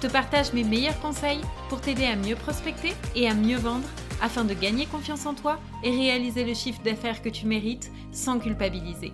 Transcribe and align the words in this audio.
Je 0.00 0.06
te 0.06 0.12
partage 0.12 0.52
mes 0.52 0.62
meilleurs 0.62 1.00
conseils 1.00 1.40
pour 1.68 1.80
t'aider 1.80 2.04
à 2.04 2.14
mieux 2.14 2.36
prospecter 2.36 2.92
et 3.16 3.28
à 3.28 3.34
mieux 3.34 3.56
vendre 3.56 3.88
afin 4.22 4.44
de 4.44 4.54
gagner 4.54 4.86
confiance 4.86 5.26
en 5.26 5.34
toi 5.34 5.58
et 5.82 5.90
réaliser 5.90 6.44
le 6.44 6.54
chiffre 6.54 6.80
d'affaires 6.84 7.20
que 7.20 7.28
tu 7.28 7.46
mérites 7.46 7.90
sans 8.12 8.38
culpabiliser. 8.38 9.12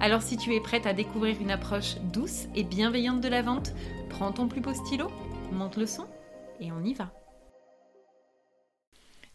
Alors 0.00 0.22
si 0.22 0.36
tu 0.36 0.52
es 0.52 0.60
prête 0.60 0.86
à 0.86 0.92
découvrir 0.92 1.36
une 1.40 1.52
approche 1.52 1.98
douce 2.12 2.46
et 2.56 2.64
bienveillante 2.64 3.20
de 3.20 3.28
la 3.28 3.42
vente, 3.42 3.74
prends 4.10 4.32
ton 4.32 4.48
plus 4.48 4.60
beau 4.60 4.74
stylo, 4.74 5.06
monte 5.52 5.76
le 5.76 5.86
son 5.86 6.08
et 6.58 6.72
on 6.72 6.82
y 6.82 6.94
va. 6.94 7.12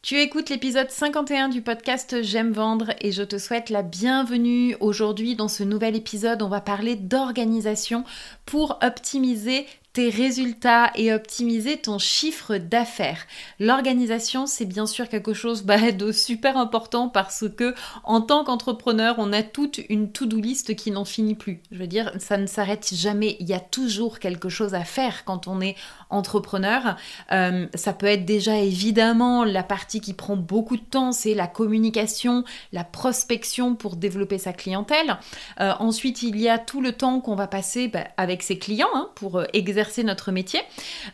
Tu 0.02 0.16
écoutes 0.22 0.50
l'épisode 0.50 0.90
51 0.90 1.50
du 1.50 1.62
podcast 1.62 2.24
J'aime 2.24 2.54
vendre 2.54 2.94
et 3.02 3.12
je 3.12 3.22
te 3.22 3.38
souhaite 3.38 3.70
la 3.70 3.84
bienvenue. 3.84 4.78
Aujourd'hui 4.80 5.36
dans 5.36 5.50
ce 5.50 5.62
nouvel 5.64 5.94
épisode, 5.94 6.42
on 6.42 6.48
va 6.48 6.62
parler 6.62 6.96
d'organisation 6.96 8.06
pour 8.46 8.80
optimiser 8.82 9.66
tes 9.94 10.10
résultats 10.10 10.92
et 10.96 11.12
optimiser 11.12 11.78
ton 11.78 11.98
chiffre 11.98 12.58
d'affaires. 12.58 13.26
L'organisation, 13.60 14.46
c'est 14.46 14.66
bien 14.66 14.86
sûr 14.86 15.10
quelque 15.10 15.34
chose 15.34 15.64
bah, 15.64 15.92
de 15.92 16.12
super 16.12 16.58
important 16.58 17.10
parce 17.10 17.46
que 17.50 17.74
en 18.04 18.22
tant 18.22 18.44
qu'entrepreneur, 18.44 19.16
on 19.18 19.34
a 19.34 19.42
toute 19.42 19.80
une 19.90 20.12
to-do 20.12 20.40
list 20.40 20.76
qui 20.76 20.92
n'en 20.92 21.06
finit 21.06 21.36
plus. 21.36 21.62
Je 21.72 21.78
veux 21.78 21.88
dire, 21.88 22.12
ça 22.20 22.38
ne 22.38 22.46
s'arrête 22.46 22.94
jamais. 22.94 23.36
Il 23.40 23.48
y 23.48 23.54
a 23.54 23.60
toujours 23.60 24.20
quelque 24.20 24.50
chose 24.50 24.76
à 24.76 24.84
faire 24.84 25.26
quand 25.26 25.48
on 25.48 25.60
est 25.60 25.76
entrepreneur. 26.10 26.96
Euh, 27.32 27.68
ça 27.76 27.94
peut 27.94 28.06
être 28.06 28.26
déjà 28.26 28.58
évidemment 28.58 29.44
la 29.44 29.64
partie 29.64 30.02
qui 30.02 30.14
prend 30.14 30.36
beaucoup 30.36 30.78
de 30.78 30.82
temps, 30.82 31.12
c'est 31.12 31.34
la 31.34 31.48
communication, 31.48 32.44
la 32.72 32.84
prospection 32.84 33.76
pour 33.76 33.96
développer 33.96 34.38
sa 34.38 34.54
clientèle. 34.54 35.18
Euh, 35.60 35.74
ensuite, 35.80 36.24
il 36.24 36.40
y 36.40 36.50
a 36.50 36.58
tout 36.58 36.82
le 36.82 36.94
temps 36.94 37.20
qu'on 37.22 37.36
va 37.36 37.48
passer 37.48 37.88
bah, 37.88 38.08
avec 38.18 38.44
ses 38.44 38.58
clients 38.58 38.88
hein, 38.94 39.10
pour 39.16 39.44
exercer 39.54 40.04
notre 40.04 40.32
métier. 40.32 40.62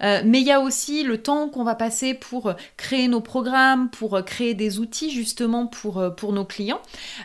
Euh, 0.02 0.22
mais 0.26 0.42
il 0.42 0.48
y 0.48 0.52
a 0.52 0.60
aussi 0.60 1.04
le 1.04 1.22
temps 1.22 1.50
qu'on 1.50 1.64
va 1.64 1.76
passer 1.76 2.14
pour 2.14 2.54
créer 2.78 3.08
nos 3.08 3.22
programmes, 3.22 3.90
pour 3.90 4.24
créer 4.26 4.54
des 4.54 4.80
outils 4.80 5.12
justement 5.12 5.68
pour, 5.68 5.98
euh, 5.98 6.10
pour 6.10 6.34
nos 6.34 6.46
clients, 6.46 6.82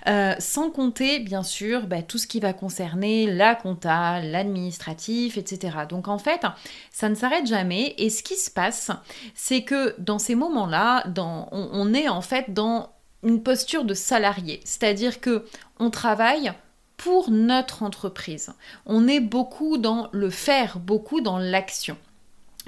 euh, 0.08 0.34
sans 0.38 0.70
compter 0.70 1.20
bien 1.20 1.42
sûr 1.42 1.86
bah, 1.86 2.02
tout 2.02 2.18
ce 2.18 2.26
qui 2.26 2.40
va 2.40 2.52
concerner 2.52 3.26
la 3.26 3.54
compta, 3.54 4.20
l'administratif, 4.20 5.36
etc. 5.36 5.78
Donc 5.88 6.08
en 6.08 6.18
fait, 6.18 6.42
ça 6.90 7.08
ne 7.08 7.14
s'arrête 7.14 7.46
jamais. 7.46 7.59
Et 7.98 8.10
ce 8.10 8.22
qui 8.22 8.36
se 8.36 8.50
passe, 8.50 8.90
c'est 9.34 9.62
que 9.62 9.94
dans 9.98 10.18
ces 10.18 10.34
moments-là, 10.34 11.04
on, 11.16 11.46
on 11.52 11.94
est 11.94 12.08
en 12.08 12.22
fait 12.22 12.52
dans 12.52 12.90
une 13.22 13.42
posture 13.42 13.84
de 13.84 13.94
salarié, 13.94 14.60
c'est-à-dire 14.64 15.20
que 15.20 15.44
on 15.78 15.90
travaille 15.90 16.52
pour 16.96 17.30
notre 17.30 17.82
entreprise. 17.82 18.52
On 18.86 19.08
est 19.08 19.20
beaucoup 19.20 19.78
dans 19.78 20.08
le 20.12 20.30
faire, 20.30 20.78
beaucoup 20.78 21.20
dans 21.20 21.38
l'action. 21.38 21.96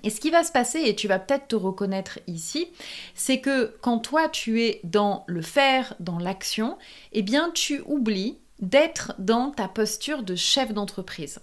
Et 0.04 0.10
ce 0.10 0.20
qui 0.20 0.31
va 0.31 0.42
se 0.42 0.50
passer, 0.50 0.81
et 0.81 0.97
tu 0.97 1.06
vas 1.06 1.19
peut-être 1.19 1.48
te 1.48 1.56
reconnaître 1.56 2.19
ici, 2.26 2.69
c'est 3.14 3.41
que 3.41 3.76
quand 3.82 3.98
toi 3.98 4.28
tu 4.28 4.62
es 4.62 4.81
dans 4.84 5.25
le 5.26 5.42
faire, 5.42 5.94
dans 6.00 6.19
l'action, 6.19 6.76
eh 7.12 7.22
bien 7.22 7.50
tu 7.52 7.82
oublies 7.86 8.38
d'être 8.62 9.15
dans 9.19 9.50
ta 9.50 9.69
posture 9.69 10.23
de 10.23 10.34
chef 10.34 10.73
d'entreprise. 10.73 11.41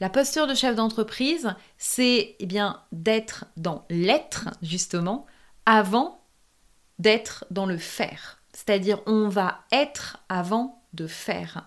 La 0.00 0.08
posture 0.08 0.46
de 0.46 0.54
chef 0.54 0.76
d'entreprise, 0.76 1.54
c'est 1.76 2.36
eh 2.38 2.46
bien 2.46 2.80
d'être 2.92 3.44
dans 3.56 3.84
l'être 3.90 4.48
justement 4.62 5.26
avant 5.66 6.24
d'être 6.98 7.44
dans 7.50 7.66
le 7.66 7.76
faire. 7.76 8.40
C'est-à-dire 8.52 9.00
on 9.06 9.28
va 9.28 9.60
être 9.72 10.18
avant 10.28 10.82
de 10.92 11.06
faire. 11.06 11.66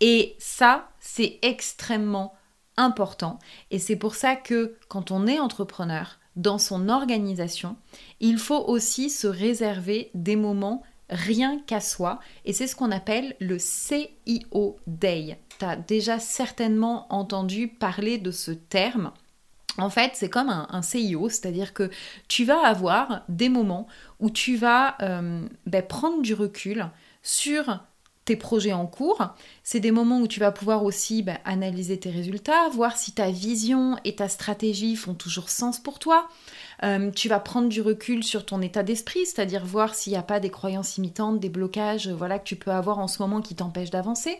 Et 0.00 0.36
ça, 0.38 0.88
c'est 1.00 1.38
extrêmement 1.42 2.34
important. 2.76 3.38
Et 3.70 3.78
c'est 3.78 3.96
pour 3.96 4.14
ça 4.14 4.36
que 4.36 4.76
quand 4.88 5.10
on 5.10 5.26
est 5.26 5.38
entrepreneur, 5.38 6.18
dans 6.36 6.58
son 6.58 6.88
organisation, 6.88 7.76
il 8.20 8.38
faut 8.38 8.64
aussi 8.66 9.10
se 9.10 9.28
réserver 9.28 10.10
des 10.14 10.36
moments 10.36 10.82
rien 11.10 11.60
qu'à 11.66 11.80
soi. 11.80 12.20
Et 12.44 12.52
c'est 12.52 12.66
ce 12.66 12.76
qu'on 12.76 12.90
appelle 12.90 13.36
le 13.40 13.58
CIO 13.58 14.78
Day. 14.86 15.38
Tu 15.58 15.64
as 15.64 15.76
déjà 15.76 16.18
certainement 16.18 17.06
entendu 17.12 17.68
parler 17.68 18.18
de 18.18 18.30
ce 18.30 18.50
terme. 18.50 19.12
En 19.76 19.90
fait, 19.90 20.12
c'est 20.14 20.30
comme 20.30 20.50
un, 20.50 20.82
CIO, 20.82 21.28
c'est-à-dire 21.28 21.74
que 21.74 21.90
tu 22.28 22.44
vas 22.44 22.64
avoir 22.64 23.22
des 23.28 23.48
moments 23.48 23.88
où 24.20 24.30
tu 24.30 24.56
vas 24.56 24.96
euh, 25.02 25.46
ben, 25.66 25.82
prendre 25.82 26.22
du 26.22 26.32
recul 26.34 26.88
sur 27.22 27.80
tes 28.24 28.36
projets 28.36 28.72
en 28.72 28.86
cours. 28.86 29.34
C'est 29.62 29.80
des 29.80 29.90
moments 29.90 30.20
où 30.20 30.28
tu 30.28 30.40
vas 30.40 30.52
pouvoir 30.52 30.84
aussi 30.84 31.22
bah, 31.22 31.38
analyser 31.44 31.98
tes 31.98 32.10
résultats, 32.10 32.68
voir 32.70 32.96
si 32.96 33.12
ta 33.12 33.30
vision 33.30 33.98
et 34.04 34.16
ta 34.16 34.28
stratégie 34.28 34.96
font 34.96 35.14
toujours 35.14 35.50
sens 35.50 35.78
pour 35.78 35.98
toi. 35.98 36.28
Euh, 36.84 37.10
tu 37.10 37.28
vas 37.28 37.40
prendre 37.40 37.68
du 37.68 37.80
recul 37.80 38.22
sur 38.22 38.44
ton 38.44 38.60
état 38.60 38.82
d'esprit, 38.82 39.26
c'est-à-dire 39.26 39.64
voir 39.64 39.94
s'il 39.94 40.12
n'y 40.12 40.18
a 40.18 40.22
pas 40.22 40.40
des 40.40 40.50
croyances 40.50 40.98
imitantes, 40.98 41.40
des 41.40 41.48
blocages 41.48 42.08
voilà, 42.08 42.38
que 42.38 42.44
tu 42.44 42.56
peux 42.56 42.70
avoir 42.70 42.98
en 42.98 43.08
ce 43.08 43.22
moment 43.22 43.40
qui 43.40 43.54
t'empêchent 43.54 43.90
d'avancer. 43.90 44.38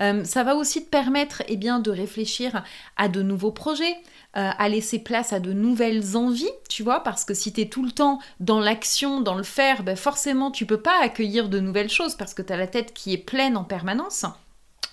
Euh, 0.00 0.24
ça 0.24 0.42
va 0.42 0.56
aussi 0.56 0.84
te 0.84 0.88
permettre 0.88 1.42
eh 1.48 1.56
bien, 1.56 1.78
de 1.78 1.90
réfléchir 1.90 2.64
à 2.96 3.08
de 3.08 3.22
nouveaux 3.22 3.52
projets, 3.52 3.96
euh, 4.36 4.50
à 4.56 4.68
laisser 4.68 4.98
place 4.98 5.32
à 5.32 5.40
de 5.40 5.52
nouvelles 5.52 6.16
envies, 6.16 6.48
tu 6.68 6.82
vois, 6.82 7.02
parce 7.02 7.24
que 7.24 7.34
si 7.34 7.52
tu 7.52 7.60
es 7.60 7.68
tout 7.68 7.84
le 7.84 7.92
temps 7.92 8.18
dans 8.40 8.60
l'action, 8.60 9.20
dans 9.20 9.34
le 9.34 9.42
faire, 9.42 9.82
ben 9.82 9.96
forcément 9.96 10.50
tu 10.50 10.64
peux 10.64 10.80
pas 10.80 11.02
accueillir 11.02 11.48
de 11.48 11.60
nouvelles 11.60 11.90
choses 11.90 12.14
parce 12.14 12.32
que 12.32 12.42
tu 12.42 12.52
as 12.52 12.56
la 12.56 12.66
tête 12.66 12.94
qui 12.94 13.12
est 13.12 13.18
pleine 13.18 13.56
en 13.56 13.64
permanence. 13.64 14.24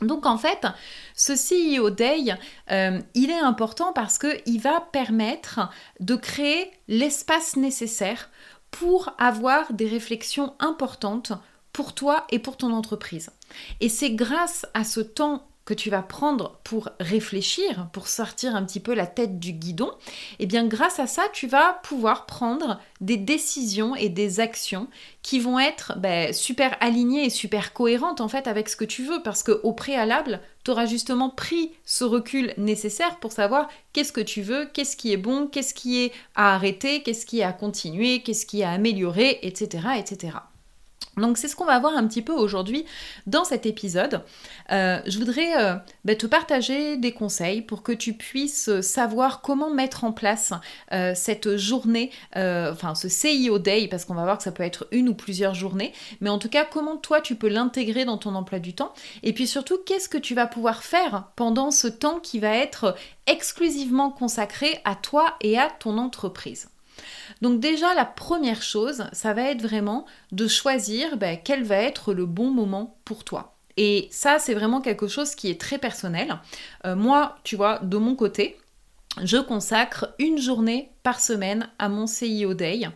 Donc 0.01 0.25
en 0.25 0.37
fait, 0.37 0.65
ce 1.15 1.33
CEO 1.33 1.89
Day, 1.89 2.35
euh, 2.71 2.99
il 3.13 3.29
est 3.29 3.39
important 3.39 3.91
parce 3.93 4.17
qu'il 4.17 4.61
va 4.61 4.81
permettre 4.91 5.69
de 5.99 6.15
créer 6.15 6.71
l'espace 6.87 7.55
nécessaire 7.55 8.29
pour 8.71 9.11
avoir 9.17 9.73
des 9.73 9.87
réflexions 9.87 10.53
importantes 10.59 11.33
pour 11.73 11.93
toi 11.93 12.25
et 12.29 12.39
pour 12.39 12.57
ton 12.57 12.71
entreprise. 12.71 13.29
Et 13.79 13.89
c'est 13.89 14.11
grâce 14.11 14.65
à 14.73 14.83
ce 14.83 14.99
temps 14.99 15.48
que 15.69 15.75
tu 15.75 15.91
vas 15.91 16.01
prendre 16.01 16.59
pour 16.63 16.89
réfléchir, 16.99 17.89
pour 17.93 18.07
sortir 18.07 18.55
un 18.55 18.63
petit 18.63 18.79
peu 18.79 18.95
la 18.95 19.05
tête 19.05 19.37
du 19.39 19.51
guidon, 19.51 19.91
et 20.39 20.43
eh 20.43 20.45
bien 20.47 20.65
grâce 20.65 20.99
à 20.99 21.05
ça, 21.05 21.21
tu 21.31 21.45
vas 21.45 21.79
pouvoir 21.83 22.25
prendre 22.25 22.81
des 23.01 23.17
décisions 23.17 23.95
et 23.95 24.09
des 24.09 24.39
actions 24.39 24.87
qui 25.21 25.39
vont 25.39 25.59
être 25.59 25.93
ben, 25.99 26.33
super 26.33 26.75
alignées 26.79 27.25
et 27.25 27.29
super 27.29 27.71
cohérentes 27.71 28.19
en 28.19 28.27
fait 28.27 28.47
avec 28.47 28.67
ce 28.67 28.75
que 28.75 28.83
tu 28.83 29.03
veux, 29.03 29.21
parce 29.21 29.43
qu'au 29.43 29.71
préalable, 29.71 30.41
tu 30.63 30.71
auras 30.71 30.87
justement 30.87 31.29
pris 31.29 31.71
ce 31.85 32.03
recul 32.03 32.51
nécessaire 32.57 33.19
pour 33.19 33.31
savoir 33.31 33.69
qu'est-ce 33.93 34.11
que 34.11 34.21
tu 34.21 34.41
veux, 34.41 34.65
qu'est-ce 34.73 34.97
qui 34.97 35.13
est 35.13 35.17
bon, 35.17 35.45
qu'est-ce 35.45 35.75
qui 35.75 36.01
est 36.01 36.11
à 36.33 36.55
arrêter, 36.55 37.03
qu'est-ce 37.03 37.27
qui 37.27 37.41
est 37.41 37.43
à 37.43 37.53
continuer, 37.53 38.23
qu'est-ce 38.23 38.47
qui 38.47 38.61
est 38.61 38.63
à 38.63 38.71
améliorer, 38.71 39.37
etc. 39.43 39.83
etc. 39.99 40.31
Donc 41.17 41.37
c'est 41.37 41.47
ce 41.47 41.55
qu'on 41.55 41.65
va 41.65 41.79
voir 41.79 41.95
un 41.95 42.07
petit 42.07 42.21
peu 42.21 42.33
aujourd'hui 42.33 42.85
dans 43.27 43.43
cet 43.43 43.65
épisode. 43.65 44.21
Euh, 44.71 44.99
je 45.05 45.17
voudrais 45.17 45.61
euh, 45.61 45.75
bah, 46.05 46.15
te 46.15 46.25
partager 46.25 46.97
des 46.97 47.11
conseils 47.11 47.61
pour 47.61 47.83
que 47.83 47.91
tu 47.91 48.13
puisses 48.13 48.79
savoir 48.81 49.41
comment 49.41 49.69
mettre 49.69 50.03
en 50.03 50.11
place 50.11 50.53
euh, 50.91 51.13
cette 51.15 51.57
journée, 51.57 52.11
enfin 52.35 52.95
ce 52.95 53.09
CIO 53.09 53.59
Day, 53.59 53.87
parce 53.89 54.05
qu'on 54.05 54.13
va 54.13 54.23
voir 54.23 54.37
que 54.37 54.43
ça 54.43 54.51
peut 54.51 54.63
être 54.63 54.87
une 54.91 55.09
ou 55.09 55.13
plusieurs 55.13 55.53
journées, 55.53 55.93
mais 56.21 56.29
en 56.29 56.39
tout 56.39 56.49
cas 56.49 56.65
comment 56.65 56.97
toi 56.97 57.21
tu 57.21 57.35
peux 57.35 57.49
l'intégrer 57.49 58.05
dans 58.05 58.17
ton 58.17 58.35
emploi 58.35 58.59
du 58.59 58.73
temps, 58.73 58.93
et 59.23 59.33
puis 59.33 59.47
surtout 59.47 59.77
qu'est-ce 59.85 60.09
que 60.09 60.17
tu 60.17 60.35
vas 60.35 60.47
pouvoir 60.47 60.83
faire 60.83 61.25
pendant 61.35 61.71
ce 61.71 61.87
temps 61.87 62.19
qui 62.19 62.39
va 62.39 62.55
être 62.55 62.95
exclusivement 63.27 64.09
consacré 64.09 64.79
à 64.85 64.95
toi 64.95 65.35
et 65.41 65.57
à 65.57 65.69
ton 65.79 65.97
entreprise? 65.97 66.69
Donc 67.41 67.59
déjà, 67.59 67.93
la 67.93 68.05
première 68.05 68.61
chose, 68.61 69.05
ça 69.11 69.33
va 69.33 69.43
être 69.43 69.61
vraiment 69.61 70.05
de 70.31 70.47
choisir 70.47 71.17
ben, 71.17 71.37
quel 71.43 71.63
va 71.63 71.77
être 71.77 72.13
le 72.13 72.25
bon 72.25 72.51
moment 72.51 72.97
pour 73.05 73.23
toi. 73.23 73.55
Et 73.77 74.09
ça, 74.11 74.39
c'est 74.39 74.53
vraiment 74.53 74.81
quelque 74.81 75.07
chose 75.07 75.35
qui 75.35 75.49
est 75.49 75.59
très 75.59 75.77
personnel. 75.77 76.39
Euh, 76.85 76.95
moi, 76.95 77.37
tu 77.43 77.55
vois, 77.55 77.79
de 77.79 77.97
mon 77.97 78.15
côté, 78.15 78.57
je 79.23 79.37
consacre 79.37 80.13
une 80.19 80.37
journée 80.37 80.91
semaine 81.17 81.67
à 81.79 81.89
mon 81.89 82.05
CIO 82.05 82.53
Day. 82.53 82.87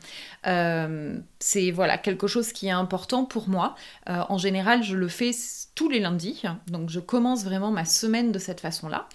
Euh, 0.45 1.17
c'est 1.39 1.71
voilà 1.71 1.97
quelque 1.97 2.27
chose 2.27 2.51
qui 2.51 2.67
est 2.67 2.71
important 2.71 3.25
pour 3.25 3.49
moi. 3.49 3.75
Euh, 4.09 4.21
en 4.29 4.37
général, 4.37 4.83
je 4.83 4.95
le 4.95 5.07
fais 5.07 5.31
tous 5.75 5.89
les 5.89 5.99
lundis, 5.99 6.43
donc 6.67 6.89
je 6.89 6.99
commence 6.99 7.43
vraiment 7.43 7.71
ma 7.71 7.85
semaine 7.85 8.31
de 8.31 8.39
cette 8.39 8.59
façon-là. 8.59 9.07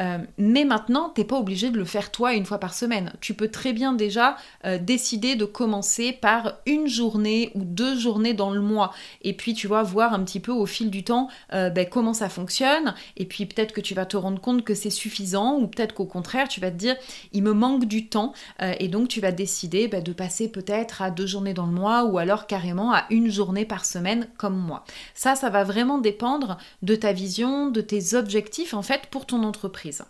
Euh, 0.00 0.18
mais 0.38 0.64
maintenant, 0.64 1.08
t'es 1.08 1.24
pas 1.24 1.36
obligé 1.36 1.70
de 1.70 1.76
le 1.76 1.84
faire 1.84 2.12
toi 2.12 2.34
une 2.34 2.44
fois 2.44 2.58
par 2.58 2.72
semaine. 2.72 3.12
Tu 3.20 3.34
peux 3.34 3.48
très 3.48 3.72
bien 3.72 3.92
déjà 3.92 4.36
décider 4.80 5.34
de 5.34 5.44
commencer 5.44 6.12
par 6.12 6.54
une 6.66 6.86
journée 6.86 7.50
ou 7.54 7.64
deux 7.64 7.98
journées 7.98 8.32
dans 8.32 8.50
le 8.50 8.60
mois, 8.60 8.92
et 9.22 9.34
puis 9.34 9.54
tu 9.54 9.66
vas 9.66 9.82
voir 9.82 10.14
un 10.14 10.22
petit 10.22 10.40
peu 10.40 10.52
au 10.52 10.66
fil 10.66 10.90
du 10.90 11.02
temps 11.02 11.28
ben, 11.50 11.86
comment 11.90 12.14
ça 12.14 12.28
fonctionne, 12.28 12.94
et 13.16 13.26
puis 13.26 13.46
peut-être 13.46 13.72
que 13.72 13.80
tu 13.80 13.94
vas 13.94 14.06
te 14.06 14.16
rendre 14.16 14.40
compte 14.40 14.64
que 14.64 14.74
c'est 14.74 14.90
suffisant, 14.90 15.56
ou 15.58 15.66
peut-être 15.66 15.94
qu'au 15.94 16.06
contraire, 16.06 16.48
tu 16.48 16.60
vas 16.60 16.70
te 16.70 16.76
dire 16.76 16.96
il 17.32 17.42
me 17.42 17.52
manque 17.52 17.86
du 17.86 18.08
temps, 18.08 18.32
et 18.60 18.88
donc 18.88 19.08
tu 19.08 19.20
vas 19.20 19.32
décider 19.32 19.88
ben, 19.88 20.02
de 20.02 20.12
passer 20.12 20.48
peut-être 20.48 21.02
à 21.02 21.10
deux 21.10 21.26
journées 21.26 21.54
dans 21.54 21.66
le 21.66 21.72
mois 21.72 22.04
ou 22.04 22.18
alors 22.18 22.46
carrément 22.46 22.92
à 22.92 23.04
une 23.10 23.30
journée 23.30 23.64
par 23.64 23.84
semaine 23.84 24.28
comme 24.36 24.56
moi. 24.56 24.84
Ça, 25.14 25.34
ça 25.34 25.50
va 25.50 25.64
vraiment 25.64 25.98
dépendre 25.98 26.58
de 26.82 26.94
ta 26.94 27.12
vision, 27.12 27.70
de 27.70 27.80
tes 27.80 28.14
objectifs 28.14 28.74
en 28.74 28.82
fait 28.82 29.06
pour 29.10 29.26
ton 29.26 29.42
entreprise. 29.42 30.04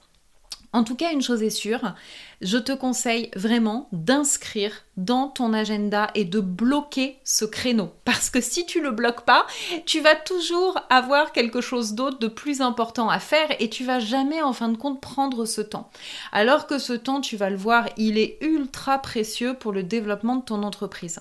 En 0.75 0.82
tout 0.82 0.97
cas, 0.97 1.12
une 1.12 1.23
chose 1.23 1.44
est 1.44 1.50
sûre, 1.50 1.94
je 2.41 2.59
te 2.59 2.73
conseille 2.73 3.31
vraiment 3.37 3.88
d'inscrire 3.93 4.73
dans 4.97 5.29
ton 5.29 5.53
agenda 5.53 6.11
et 6.17 6.25
de 6.25 6.41
bloquer 6.41 7.21
ce 7.23 7.44
créneau. 7.44 7.93
Parce 8.05 8.29
que 8.29 8.41
si 8.41 8.67
tu 8.67 8.82
le 8.82 8.91
bloques 8.91 9.25
pas, 9.25 9.47
tu 9.87 10.00
vas 10.00 10.17
toujours 10.17 10.81
avoir 10.91 11.31
quelque 11.31 11.61
chose 11.61 11.94
d'autre 11.94 12.19
de 12.19 12.26
plus 12.26 12.61
important 12.61 13.09
à 13.09 13.21
faire 13.21 13.47
et 13.61 13.71
tu 13.71 13.85
vas 13.85 14.00
jamais 14.00 14.43
en 14.43 14.53
fin 14.53 14.69
de 14.69 14.76
compte 14.76 15.00
prendre 15.00 15.44
ce 15.44 15.61
temps. 15.61 15.91
Alors 16.32 16.67
que 16.67 16.79
ce 16.79 16.93
temps, 16.93 17.21
tu 17.21 17.37
vas 17.37 17.50
le 17.50 17.56
voir, 17.56 17.88
il 17.97 18.19
est 18.19 18.38
ultra 18.41 18.99
précieux 18.99 19.55
pour 19.55 19.71
le 19.71 19.85
développement 19.85 20.35
de 20.35 20.44
ton 20.44 20.65
entreprise. 20.65 21.21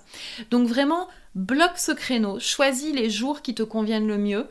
Donc 0.50 0.67
vraiment, 0.67 1.07
bloque 1.35 1.77
ce 1.77 1.91
créneau, 1.91 2.39
choisis 2.39 2.94
les 2.94 3.09
jours 3.09 3.41
qui 3.41 3.56
te 3.56 3.63
conviennent 3.63 4.07
le 4.07 4.18
mieux. 4.18 4.47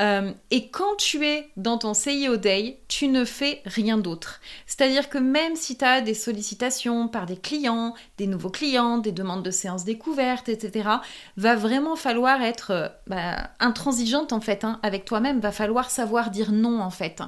Euh, 0.00 0.32
et 0.50 0.68
quand 0.68 0.96
tu 0.98 1.24
es 1.26 1.48
dans 1.56 1.78
ton 1.78 1.94
CIO 1.94 2.36
Day, 2.36 2.80
tu 2.88 3.08
ne 3.08 3.24
fais 3.24 3.62
rien 3.64 3.96
d'autre. 3.96 4.40
C'est-à-dire 4.66 5.08
que 5.08 5.18
même 5.18 5.56
si 5.56 5.78
tu 5.78 5.84
as 5.84 6.00
des 6.00 6.14
sollicitations 6.14 7.08
par 7.08 7.26
des 7.26 7.36
clients, 7.36 7.94
des 8.18 8.26
nouveaux 8.26 8.50
clients, 8.50 8.98
des 8.98 9.12
demandes 9.12 9.42
de 9.42 9.50
séances 9.50 9.84
découvertes, 9.84 10.48
etc., 10.48 10.88
va 11.36 11.54
vraiment 11.54 11.96
falloir 11.96 12.42
être 12.42 12.70
euh, 12.70 12.88
bah, 13.06 13.50
intransigeante 13.60 14.32
en 14.32 14.40
fait 14.40 14.64
hein, 14.64 14.78
avec 14.82 15.04
toi-même, 15.04 15.40
va 15.40 15.52
falloir 15.52 15.90
savoir 15.90 16.30
dire 16.30 16.52
non 16.52 16.80
en 16.80 16.90
fait. 16.90 17.22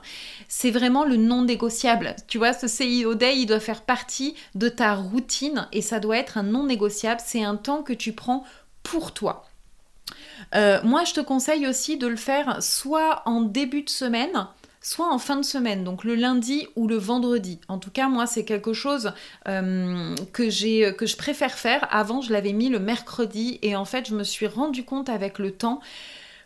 C'est 0.49 0.71
vraiment 0.71 1.05
le 1.05 1.17
non 1.17 1.43
négociable. 1.43 2.15
Tu 2.27 2.37
vois, 2.39 2.53
ce 2.53 2.67
CIO 2.67 3.15
Day, 3.15 3.39
il 3.39 3.47
doit 3.47 3.61
faire 3.61 3.83
partie 3.83 4.35
de 4.55 4.69
ta 4.69 4.95
routine 4.95 5.67
et 5.73 5.81
ça 5.81 5.99
doit 5.99 6.19
être 6.19 6.37
un 6.37 6.43
non 6.43 6.65
négociable. 6.65 7.21
C'est 7.25 7.43
un 7.43 7.57
temps 7.57 7.83
que 7.83 7.93
tu 7.93 8.13
prends 8.13 8.45
pour 8.83 9.13
toi. 9.13 9.47
Euh, 10.55 10.81
moi, 10.85 11.05
je 11.05 11.15
te 11.15 11.21
conseille 11.21 11.67
aussi 11.67 11.97
de 11.97 12.07
le 12.07 12.17
faire 12.17 12.63
soit 12.63 13.23
en 13.27 13.43
début 13.43 13.83
de 13.83 13.91
semaine, 13.91 14.47
soit 14.81 15.13
en 15.13 15.19
fin 15.19 15.37
de 15.37 15.45
semaine, 15.45 15.85
donc 15.85 16.05
le 16.05 16.15
lundi 16.15 16.67
ou 16.77 16.87
le 16.87 16.97
vendredi. 16.97 17.61
En 17.69 17.79
tout 17.79 17.91
cas, 17.91 18.09
moi, 18.09 18.27
c'est 18.27 18.45
quelque 18.45 18.73
chose 18.73 19.13
euh, 19.49 20.15
que, 20.33 20.91
que 20.91 21.07
je 21.07 21.17
préfère 21.17 21.59
faire. 21.59 21.87
Avant, 21.91 22.21
je 22.21 22.33
l'avais 22.33 22.53
mis 22.53 22.69
le 22.69 22.79
mercredi 22.79 23.59
et 23.63 23.77
en 23.77 23.85
fait, 23.85 24.09
je 24.09 24.15
me 24.15 24.25
suis 24.25 24.47
rendu 24.47 24.85
compte 24.85 25.09
avec 25.09 25.39
le 25.39 25.51
temps 25.51 25.81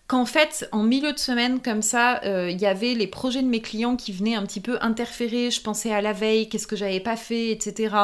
qu'en 0.08 0.26
fait, 0.26 0.68
en 0.72 0.82
milieu 0.82 1.12
de 1.12 1.18
semaine, 1.18 1.60
comme 1.60 1.82
ça, 1.82 2.20
euh, 2.24 2.50
il 2.50 2.60
y 2.60 2.66
avait 2.66 2.94
les 2.94 3.06
projets 3.06 3.42
de 3.42 3.46
mes 3.46 3.62
clients 3.62 3.96
qui 3.96 4.12
venaient 4.12 4.34
un 4.34 4.44
petit 4.44 4.60
peu 4.60 4.76
interférer. 4.80 5.50
Je 5.50 5.60
pensais 5.60 5.92
à 5.92 6.02
la 6.02 6.12
veille, 6.12 6.48
qu'est-ce 6.48 6.66
que 6.66 6.76
j'avais 6.76 7.00
pas 7.00 7.16
fait, 7.16 7.50
etc. 7.50 7.94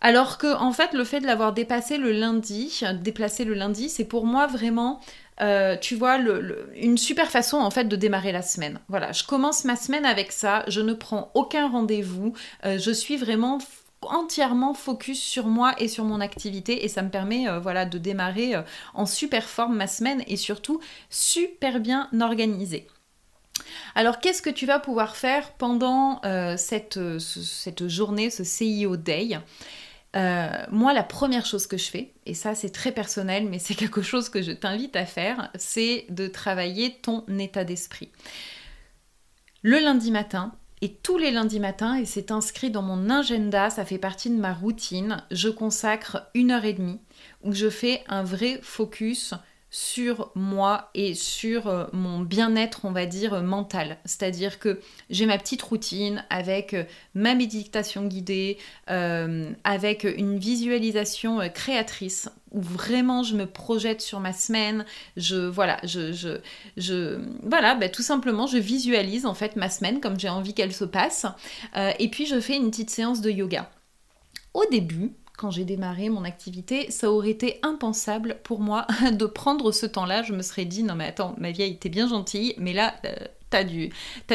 Alors 0.00 0.38
que 0.38 0.54
en 0.54 0.72
fait, 0.72 0.92
le 0.92 1.04
fait 1.04 1.20
de 1.20 1.26
l'avoir 1.26 1.52
dépassé 1.52 1.96
le 1.96 2.12
lundi, 2.12 2.80
déplacé 3.02 3.44
le 3.44 3.54
lundi, 3.54 3.88
c'est 3.88 4.04
pour 4.04 4.26
moi 4.26 4.46
vraiment, 4.46 5.00
euh, 5.40 5.76
tu 5.76 5.94
vois, 5.94 6.18
une 6.74 6.98
super 6.98 7.30
façon 7.30 7.56
en 7.56 7.70
fait 7.70 7.84
de 7.84 7.96
démarrer 7.96 8.32
la 8.32 8.42
semaine. 8.42 8.78
Voilà, 8.88 9.12
je 9.12 9.24
commence 9.24 9.64
ma 9.64 9.76
semaine 9.76 10.04
avec 10.04 10.32
ça, 10.32 10.64
je 10.68 10.80
ne 10.80 10.92
prends 10.92 11.30
aucun 11.34 11.68
rendez-vous, 11.68 12.34
euh, 12.64 12.78
je 12.78 12.90
suis 12.90 13.16
vraiment 13.16 13.58
entièrement 14.02 14.74
focus 14.74 15.20
sur 15.20 15.46
moi 15.46 15.74
et 15.78 15.88
sur 15.88 16.04
mon 16.04 16.20
activité 16.20 16.84
et 16.84 16.88
ça 16.88 17.02
me 17.02 17.08
permet 17.08 17.48
euh, 17.48 17.58
voilà 17.58 17.86
de 17.86 17.98
démarrer 17.98 18.54
en 18.94 19.06
super 19.06 19.44
forme 19.44 19.76
ma 19.76 19.86
semaine 19.86 20.22
et 20.28 20.36
surtout 20.36 20.80
super 21.10 21.80
bien 21.80 22.08
organisée. 22.20 22.86
Alors 23.96 24.20
qu'est-ce 24.20 24.42
que 24.42 24.50
tu 24.50 24.66
vas 24.66 24.78
pouvoir 24.78 25.16
faire 25.16 25.52
pendant 25.54 26.20
cette, 26.58 27.00
cette 27.18 27.88
journée, 27.88 28.28
ce 28.28 28.44
CIO 28.44 28.98
Day? 28.98 29.38
Euh, 30.14 30.48
moi, 30.70 30.92
la 30.92 31.02
première 31.02 31.46
chose 31.46 31.66
que 31.66 31.78
je 31.78 31.90
fais, 31.90 32.12
et 32.26 32.34
ça 32.34 32.54
c'est 32.54 32.70
très 32.70 32.92
personnel, 32.92 33.46
mais 33.46 33.58
c'est 33.58 33.74
quelque 33.74 34.02
chose 34.02 34.28
que 34.28 34.42
je 34.42 34.52
t'invite 34.52 34.96
à 34.96 35.06
faire, 35.06 35.50
c'est 35.54 36.04
de 36.10 36.26
travailler 36.26 36.98
ton 37.00 37.24
état 37.38 37.64
d'esprit. 37.64 38.10
Le 39.62 39.78
lundi 39.78 40.10
matin, 40.10 40.52
et 40.82 40.92
tous 40.92 41.16
les 41.16 41.30
lundis 41.30 41.60
matins, 41.60 41.96
et 41.96 42.04
c'est 42.04 42.30
inscrit 42.30 42.70
dans 42.70 42.82
mon 42.82 43.08
agenda, 43.08 43.70
ça 43.70 43.86
fait 43.86 43.98
partie 43.98 44.28
de 44.28 44.36
ma 44.36 44.52
routine, 44.52 45.22
je 45.30 45.48
consacre 45.48 46.28
une 46.34 46.50
heure 46.50 46.66
et 46.66 46.74
demie 46.74 47.00
où 47.42 47.52
je 47.52 47.70
fais 47.70 48.04
un 48.08 48.22
vrai 48.22 48.60
focus 48.62 49.32
sur 49.76 50.30
moi 50.34 50.88
et 50.94 51.12
sur 51.12 51.66
euh, 51.66 51.84
mon 51.92 52.20
bien-être, 52.20 52.86
on 52.86 52.92
va 52.92 53.04
dire, 53.04 53.42
mental. 53.42 53.98
C'est-à-dire 54.06 54.58
que 54.58 54.80
j'ai 55.10 55.26
ma 55.26 55.36
petite 55.36 55.60
routine 55.60 56.24
avec 56.30 56.72
euh, 56.72 56.84
ma 57.12 57.34
méditation 57.34 58.06
guidée, 58.06 58.56
euh, 58.88 59.52
avec 59.64 60.04
une 60.04 60.38
visualisation 60.38 61.40
créatrice 61.52 62.30
où 62.52 62.62
vraiment 62.62 63.22
je 63.22 63.36
me 63.36 63.44
projette 63.44 64.00
sur 64.00 64.18
ma 64.18 64.32
semaine. 64.32 64.86
Je, 65.18 65.36
voilà, 65.36 65.78
je 65.84 67.20
voilà, 67.42 67.74
bah, 67.74 67.90
tout 67.90 68.00
simplement, 68.00 68.46
je 68.46 68.56
visualise 68.56 69.26
en 69.26 69.34
fait 69.34 69.56
ma 69.56 69.68
semaine 69.68 70.00
comme 70.00 70.18
j'ai 70.18 70.30
envie 70.30 70.54
qu'elle 70.54 70.72
se 70.72 70.86
passe. 70.86 71.26
et 71.98 72.08
puis 72.08 72.24
je 72.24 72.40
fais 72.40 72.56
une 72.56 72.70
petite 72.70 72.88
séance 72.88 73.20
de 73.20 73.30
yoga. 73.30 73.70
Au 74.54 74.64
début, 74.70 75.12
quand 75.36 75.50
j'ai 75.50 75.64
démarré 75.64 76.08
mon 76.08 76.24
activité, 76.24 76.90
ça 76.90 77.10
aurait 77.10 77.30
été 77.30 77.58
impensable 77.62 78.38
pour 78.42 78.60
moi 78.60 78.86
de 79.12 79.26
prendre 79.26 79.72
ce 79.72 79.86
temps-là. 79.86 80.22
Je 80.22 80.32
me 80.32 80.42
serais 80.42 80.64
dit, 80.64 80.82
non 80.82 80.94
mais 80.94 81.06
attends, 81.06 81.34
ma 81.38 81.50
vieille, 81.50 81.78
t'es 81.78 81.88
bien 81.88 82.08
gentille, 82.08 82.54
mais 82.58 82.72
là, 82.72 82.94
euh, 83.04 83.14
t'as 83.50 83.64
du, 83.64 83.90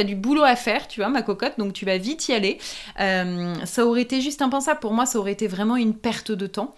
du 0.06 0.16
boulot 0.16 0.44
à 0.44 0.56
faire, 0.56 0.88
tu 0.88 1.02
vois, 1.02 1.10
ma 1.10 1.22
cocotte, 1.22 1.58
donc 1.58 1.74
tu 1.74 1.86
vas 1.86 1.98
vite 1.98 2.28
y 2.30 2.34
aller. 2.34 2.58
Euh, 3.00 3.56
ça 3.66 3.86
aurait 3.86 4.02
été 4.02 4.22
juste 4.22 4.42
impensable. 4.42 4.80
Pour 4.80 4.94
moi, 4.94 5.06
ça 5.06 5.20
aurait 5.20 5.34
été 5.34 5.48
vraiment 5.48 5.76
une 5.76 5.94
perte 5.94 6.32
de 6.32 6.48
temps. 6.48 6.76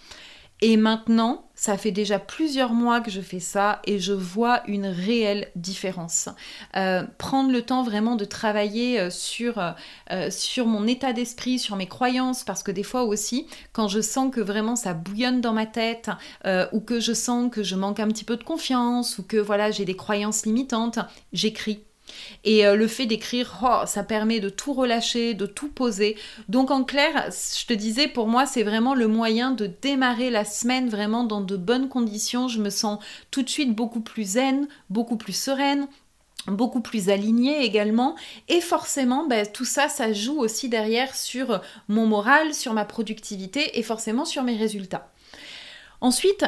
Et 0.62 0.78
maintenant, 0.78 1.50
ça 1.56 1.78
fait 1.78 1.92
déjà 1.92 2.20
plusieurs 2.20 2.74
mois 2.74 3.02
que 3.02 3.12
je 3.12 3.22
fais 3.22 3.40
ça 3.40 3.82
et 3.86 4.00
je 4.00 4.14
vois 4.14 4.62
une 4.68 4.86
réelle 4.86 5.50
différence. 5.56 6.30
Euh, 6.76 7.04
prendre 7.18 7.52
le 7.52 7.62
temps 7.62 7.84
vraiment 7.84 8.16
de 8.16 8.26
travailler 8.26 9.00
euh, 9.00 9.10
sur, 9.10 9.60
euh, 10.12 10.30
sur 10.30 10.66
mon 10.66 10.88
état 10.88 11.12
d'esprit, 11.12 11.60
sur 11.60 11.76
mes 11.76 11.88
croyances, 11.88 12.44
parce 12.44 12.64
que 12.64 12.72
des 12.72 12.84
fois 12.84 13.04
aussi, 13.04 13.48
quand 13.74 13.88
je 13.88 14.00
sens 14.00 14.34
que 14.34 14.42
vraiment 14.42 14.76
ça 14.76 14.94
bouillonne 14.94 15.42
dans 15.42 15.54
ma 15.54 15.66
tête, 15.66 16.10
ou 16.72 16.80
que 16.80 17.00
je 17.00 17.14
sens 17.14 17.50
que 17.52 17.64
je 17.64 17.76
manque 17.76 18.00
un 18.00 18.08
petit 18.08 18.26
peu 18.26 18.38
de 18.38 18.44
confiance, 18.44 19.18
ou 19.18 19.24
que 19.24 19.38
voilà, 19.38 19.72
j'ai 19.72 19.86
des 19.86 19.96
croyances 19.96 20.46
limitantes, 20.46 21.00
j'écris 21.34 21.84
et 22.44 22.66
euh, 22.66 22.76
le 22.76 22.88
fait 22.88 23.06
d'écrire, 23.06 23.60
oh, 23.64 23.86
ça 23.86 24.04
permet 24.04 24.40
de 24.40 24.50
tout 24.50 24.74
relâcher, 24.74 25.34
de 25.34 25.46
tout 25.46 25.70
poser. 25.70 26.18
Donc 26.50 26.72
en 26.72 26.84
clair, 26.84 27.30
je 27.32 27.66
te 27.66 27.74
disais, 27.74 28.08
pour 28.08 28.28
moi, 28.28 28.46
c'est 28.46 28.64
vraiment 28.64 28.96
le 28.96 29.08
moyen 29.08 29.52
de 29.52 29.70
démarrer 29.82 30.30
la 30.30 30.46
semaine 30.46 30.90
vraiment 30.90 31.24
dans 31.24 31.42
de 31.42 31.58
bonnes 31.58 31.90
conditions. 31.90 32.48
Je 32.48 32.60
me 32.60 32.70
sens 32.70 33.00
tout 33.32 33.44
de 33.44 33.50
suite 33.50 33.76
beaucoup 33.76 34.02
plus 34.02 34.24
zen, 34.34 34.68
beaucoup 34.90 35.18
plus 35.18 35.36
sereine, 35.36 35.88
beaucoup 36.48 36.82
plus 36.82 37.10
alignée 37.10 37.64
également 37.64 38.16
et 38.50 38.60
forcément 38.60 39.26
ben, 39.28 39.48
tout 39.48 39.64
ça 39.64 39.88
ça 39.88 40.12
joue 40.12 40.40
aussi 40.40 40.68
derrière 40.68 41.16
sur 41.16 41.62
mon 41.88 42.06
moral 42.06 42.54
sur 42.54 42.74
ma 42.74 42.84
productivité 42.84 43.80
et 43.80 43.82
forcément 43.82 44.26
sur 44.26 44.44
mes 44.44 44.58
résultats 44.58 45.10
ensuite 46.02 46.44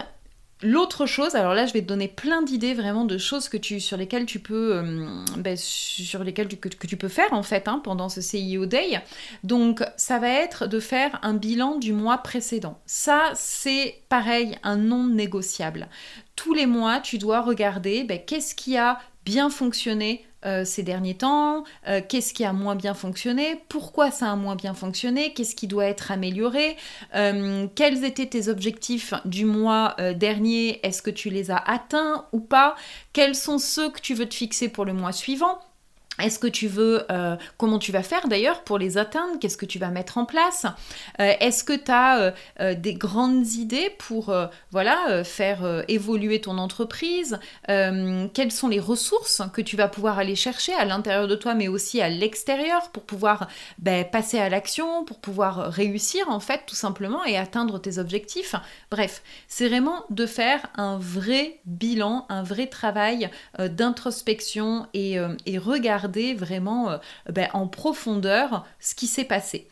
L'autre 0.64 1.06
chose, 1.06 1.36
alors 1.36 1.54
là 1.54 1.66
je 1.66 1.74
vais 1.74 1.82
te 1.82 1.88
donner 1.88 2.08
plein 2.08 2.42
d'idées 2.42 2.74
vraiment 2.74 3.04
de 3.04 3.18
choses 3.18 3.50
que 3.50 3.58
tu, 3.58 3.82
sur 3.82 3.98
lesquelles 3.98 4.26
tu 4.26 4.40
peux, 4.40 4.78
euh, 4.78 5.06
ben, 5.38 5.58
sur 5.58 6.24
lesquelles 6.24 6.48
que, 6.48 6.88
tu 6.88 6.96
peux 6.96 7.10
faire 7.10 7.34
en 7.34 7.44
fait 7.44 7.68
hein, 7.68 7.82
pendant 7.84 8.08
ce 8.08 8.22
CIO 8.22 8.66
Day. 8.66 9.02
Donc 9.44 9.84
ça 9.98 10.18
va 10.18 10.30
être 10.30 10.68
de 10.68 10.80
faire 10.80 11.20
un 11.24 11.34
bilan 11.34 11.78
du 11.78 11.92
mois 11.92 12.20
précédent. 12.20 12.80
Ça 12.86 13.32
c'est 13.36 14.02
pareil 14.08 14.58
un 14.64 14.78
non 14.78 15.08
négociable. 15.08 15.90
Tous 16.38 16.54
les 16.54 16.68
mois 16.68 17.02
tu 17.02 17.18
dois 17.18 17.42
regarder 17.42 18.06
ben, 18.06 18.20
qu'est-ce 18.26 18.56
qui 18.56 18.78
a 18.78 19.00
bien 19.26 19.50
fonctionné 19.50 20.26
euh, 20.46 20.64
ces 20.64 20.84
derniers 20.84 21.16
temps, 21.16 21.64
euh, 21.88 22.02
qu'est-ce 22.08 22.34
qui 22.34 22.46
a 22.46 22.54
moins 22.54 22.76
bien 22.76 22.94
fonctionné, 22.94 23.64
pourquoi 23.68 24.12
ça 24.12 24.32
a 24.32 24.36
moins 24.36 24.56
bien 24.56 24.76
fonctionné, 24.76 25.34
qu'est-ce 25.34 25.56
qui 25.56 25.66
doit 25.66 25.86
être 25.86 26.12
amélioré, 26.12 26.78
euh, 27.16 27.66
quels 27.74 28.04
étaient 28.04 28.28
tes 28.28 28.48
objectifs 28.48 29.16
du 29.26 29.46
mois 29.46 29.96
dernier, 30.16 30.86
est-ce 30.86 31.02
que 31.02 31.10
tu 31.10 31.32
les 31.32 31.50
as 31.50 31.58
atteints 31.58 32.28
ou 32.32 32.40
pas, 32.40 32.76
quels 33.12 33.36
sont 33.36 33.58
ceux 33.58 33.90
que 33.90 34.00
tu 34.00 34.14
veux 34.14 34.28
te 34.28 34.36
fixer 34.36 34.70
pour 34.70 34.86
le 34.86 34.94
mois 34.94 35.12
suivant. 35.12 35.60
Est-ce 36.20 36.40
que 36.40 36.48
tu 36.48 36.68
veux, 36.68 37.04
euh, 37.12 37.36
comment 37.58 37.78
tu 37.78 37.92
vas 37.92 38.04
faire 38.04 38.28
d'ailleurs 38.28 38.64
pour 38.64 38.78
les 38.78 38.98
atteindre? 38.98 39.38
Qu'est-ce 39.40 39.58
que 39.58 39.66
tu 39.66 39.80
vas 39.80 39.90
mettre 39.90 40.18
en 40.18 40.26
place? 40.26 40.66
Euh, 41.20 41.34
Est-ce 41.42 41.64
que 41.64 41.74
tu 41.74 41.92
as 41.92 42.34
euh, 42.62 42.74
des 42.76 42.94
grandes 42.94 43.46
idées 43.54 43.94
pour 43.98 44.34
voilà, 44.72 45.24
faire 45.24 45.84
évoluer 45.88 46.40
ton 46.42 46.58
entreprise? 46.58 47.40
Quelles 47.68 48.52
sont 48.52 48.68
les 48.68 48.80
ressources 48.80 49.42
que 49.54 49.62
tu 49.62 49.76
vas 49.76 49.88
pouvoir 49.88 50.20
aller 50.20 50.36
chercher 50.36 50.74
à 50.74 50.86
l'intérieur 50.86 51.28
de 51.28 51.36
toi 51.36 51.54
mais 51.54 51.68
aussi 51.68 52.02
à 52.02 52.10
l'extérieur 52.10 52.90
pour 52.92 53.04
pouvoir 53.04 53.48
ben, 53.80 54.06
passer 54.06 54.40
à 54.40 54.50
l'action, 54.50 55.04
pour 55.04 55.20
pouvoir 55.20 55.72
réussir 55.72 56.30
en 56.30 56.40
fait 56.40 56.62
tout 56.66 56.76
simplement 56.76 57.24
et 57.26 57.38
atteindre 57.38 57.80
tes 57.80 57.98
objectifs? 57.98 58.56
Bref, 58.90 59.22
c'est 59.48 59.68
vraiment 59.68 60.06
de 60.10 60.26
faire 60.26 60.68
un 60.76 60.98
vrai 60.98 61.60
bilan, 61.66 62.26
un 62.30 62.44
vrai 62.44 62.68
travail 62.68 63.30
d'introspection 63.60 64.88
et, 64.94 65.18
et 65.46 65.58
regarder 65.58 66.05
vraiment 66.34 66.90
euh, 66.90 66.98
ben, 67.32 67.50
en 67.54 67.68
profondeur 67.68 68.66
ce 68.80 68.96
qui 68.96 69.08
s'est 69.08 69.26
passé. 69.26 69.68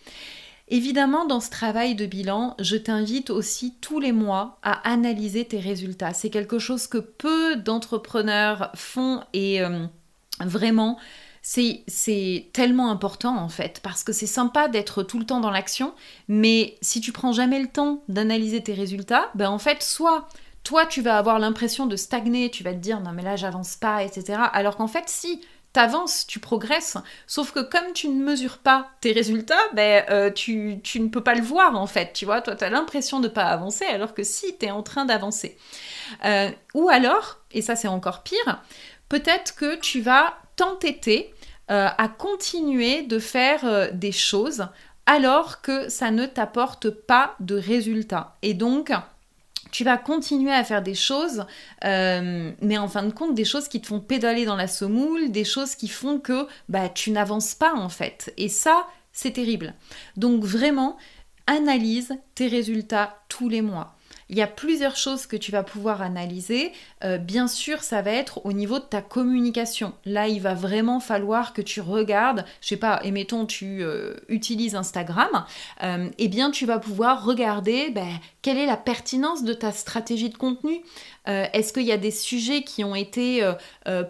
Évidemment, 0.69 1.25
dans 1.25 1.39
ce 1.39 1.49
travail 1.49 1.93
de 1.93 2.05
bilan, 2.05 2.55
je 2.59 2.77
t'invite 2.77 3.29
aussi 3.29 3.75
tous 3.81 3.99
les 3.99 4.13
mois 4.13 4.57
à 4.63 4.89
analyser 4.89 5.45
tes 5.45 5.59
résultats. 5.59 6.13
C'est 6.13 6.29
quelque 6.29 6.57
chose 6.57 6.87
que 6.87 6.97
peu 6.97 7.57
d'entrepreneurs 7.57 8.71
font 8.73 9.21
et 9.33 9.61
euh, 9.61 9.85
vraiment, 10.39 10.97
c'est 11.41 12.49
tellement 12.53 12.89
important 12.89 13.37
en 13.37 13.49
fait, 13.49 13.81
parce 13.83 14.03
que 14.03 14.13
c'est 14.13 14.25
sympa 14.25 14.69
d'être 14.69 15.03
tout 15.03 15.19
le 15.19 15.25
temps 15.25 15.41
dans 15.41 15.51
l'action, 15.51 15.93
mais 16.29 16.77
si 16.81 17.01
tu 17.01 17.11
prends 17.11 17.33
jamais 17.33 17.59
le 17.59 17.67
temps 17.67 18.01
d'analyser 18.07 18.63
tes 18.63 18.73
résultats, 18.73 19.29
ben 19.35 19.49
en 19.49 19.59
fait, 19.59 19.83
soit 19.83 20.29
toi 20.63 20.85
tu 20.85 21.01
vas 21.01 21.17
avoir 21.17 21.39
l'impression 21.39 21.85
de 21.85 21.97
stagner, 21.97 22.49
tu 22.49 22.63
vas 22.63 22.71
te 22.71 22.77
dire 22.77 23.01
non 23.01 23.11
mais 23.11 23.23
là 23.23 23.35
j'avance 23.35 23.75
pas, 23.75 24.03
etc. 24.03 24.39
Alors 24.53 24.77
qu'en 24.77 24.87
fait, 24.87 25.03
si 25.07 25.41
t'avances, 25.73 26.25
tu 26.27 26.39
progresses. 26.39 26.97
Sauf 27.27 27.51
que 27.51 27.59
comme 27.59 27.93
tu 27.93 28.07
ne 28.07 28.23
mesures 28.23 28.59
pas 28.59 28.91
tes 29.01 29.11
résultats, 29.11 29.59
ben, 29.73 30.05
euh, 30.09 30.31
tu, 30.31 30.79
ne 30.95 31.07
peux 31.07 31.23
pas 31.23 31.35
le 31.35 31.41
voir 31.41 31.75
en 31.75 31.87
fait. 31.87 32.13
Tu 32.13 32.25
vois, 32.25 32.41
toi, 32.41 32.55
tu 32.55 32.63
as 32.63 32.69
l'impression 32.69 33.19
de 33.19 33.27
pas 33.27 33.45
avancer 33.45 33.85
alors 33.85 34.13
que 34.13 34.23
si, 34.23 34.57
tu 34.57 34.67
es 34.67 34.71
en 34.71 34.83
train 34.83 35.05
d'avancer. 35.05 35.57
Euh, 36.25 36.49
ou 36.75 36.89
alors, 36.89 37.39
et 37.51 37.61
ça 37.61 37.75
c'est 37.75 37.87
encore 37.87 38.23
pire, 38.23 38.61
peut-être 39.09 39.55
que 39.55 39.75
tu 39.79 39.99
vas 39.99 40.37
t'entêter 40.55 41.33
euh, 41.71 41.89
à 41.97 42.07
continuer 42.07 43.01
de 43.01 43.17
faire 43.19 43.91
des 43.93 44.11
choses 44.11 44.67
alors 45.05 45.61
que 45.61 45.89
ça 45.89 46.11
ne 46.11 46.25
t'apporte 46.25 46.89
pas 46.89 47.35
de 47.39 47.55
résultats. 47.55 48.37
Et 48.41 48.53
donc, 48.53 48.91
tu 49.73 49.83
vas 49.83 49.97
continuer 49.97 50.53
à 50.53 50.63
faire 50.63 50.83
des 50.83 50.93
choses, 50.93 51.45
euh, 51.83 52.51
mais 52.61 52.77
en 52.77 52.87
fin 52.87 53.01
de 53.01 53.11
compte, 53.11 53.33
des 53.33 53.43
choses 53.43 53.67
qui 53.67 53.81
te 53.81 53.87
font 53.87 53.99
pédaler 53.99 54.45
dans 54.45 54.55
la 54.55 54.67
semoule, 54.67 55.31
des 55.31 55.43
choses 55.43 55.73
qui 55.73 55.87
font 55.87 56.19
que 56.19 56.47
bah, 56.69 56.89
tu 56.89 57.09
n'avances 57.09 57.55
pas 57.55 57.73
en 57.73 57.89
fait. 57.89 58.31
Et 58.37 58.49
ça, 58.49 58.85
c'est 59.11 59.31
terrible. 59.31 59.73
Donc 60.15 60.43
vraiment, 60.43 60.95
analyse 61.47 62.15
tes 62.35 62.47
résultats 62.47 63.23
tous 63.29 63.49
les 63.49 63.63
mois. 63.63 63.95
Il 64.33 64.39
y 64.39 64.41
a 64.41 64.47
plusieurs 64.47 64.95
choses 64.95 65.27
que 65.27 65.37
tu 65.37 65.51
vas 65.51 65.61
pouvoir 65.61 66.01
analyser. 66.01 66.71
Euh, 67.03 67.19
bien 67.19 67.47
sûr, 67.47 67.83
ça 67.83 68.01
va 68.01 68.09
être 68.09 68.43
au 68.47 68.51
niveau 68.51 68.79
de 68.79 68.83
ta 68.83 69.03
communication. 69.03 69.93
Là, 70.05 70.27
il 70.27 70.41
va 70.41 70.55
vraiment 70.55 70.99
falloir 70.99 71.53
que 71.53 71.61
tu 71.61 71.81
regardes, 71.81 72.43
je 72.59 72.69
sais 72.69 72.77
pas, 72.77 72.99
émettons, 73.03 73.45
tu 73.45 73.83
euh, 73.83 74.15
utilises 74.29 74.73
Instagram, 74.73 75.45
euh, 75.83 76.09
eh 76.17 76.27
bien, 76.29 76.49
tu 76.49 76.65
vas 76.65 76.79
pouvoir 76.79 77.23
regarder 77.23 77.91
ben, 77.91 78.09
quelle 78.41 78.57
est 78.57 78.65
la 78.65 78.75
pertinence 78.75 79.43
de 79.43 79.53
ta 79.53 79.71
stratégie 79.71 80.29
de 80.29 80.37
contenu. 80.37 80.81
Est-ce 81.25 81.71
qu'il 81.71 81.83
y 81.83 81.93
a 81.93 81.97
des 81.97 82.11
sujets 82.11 82.63
qui 82.63 82.83
ont 82.83 82.95
été 82.95 83.49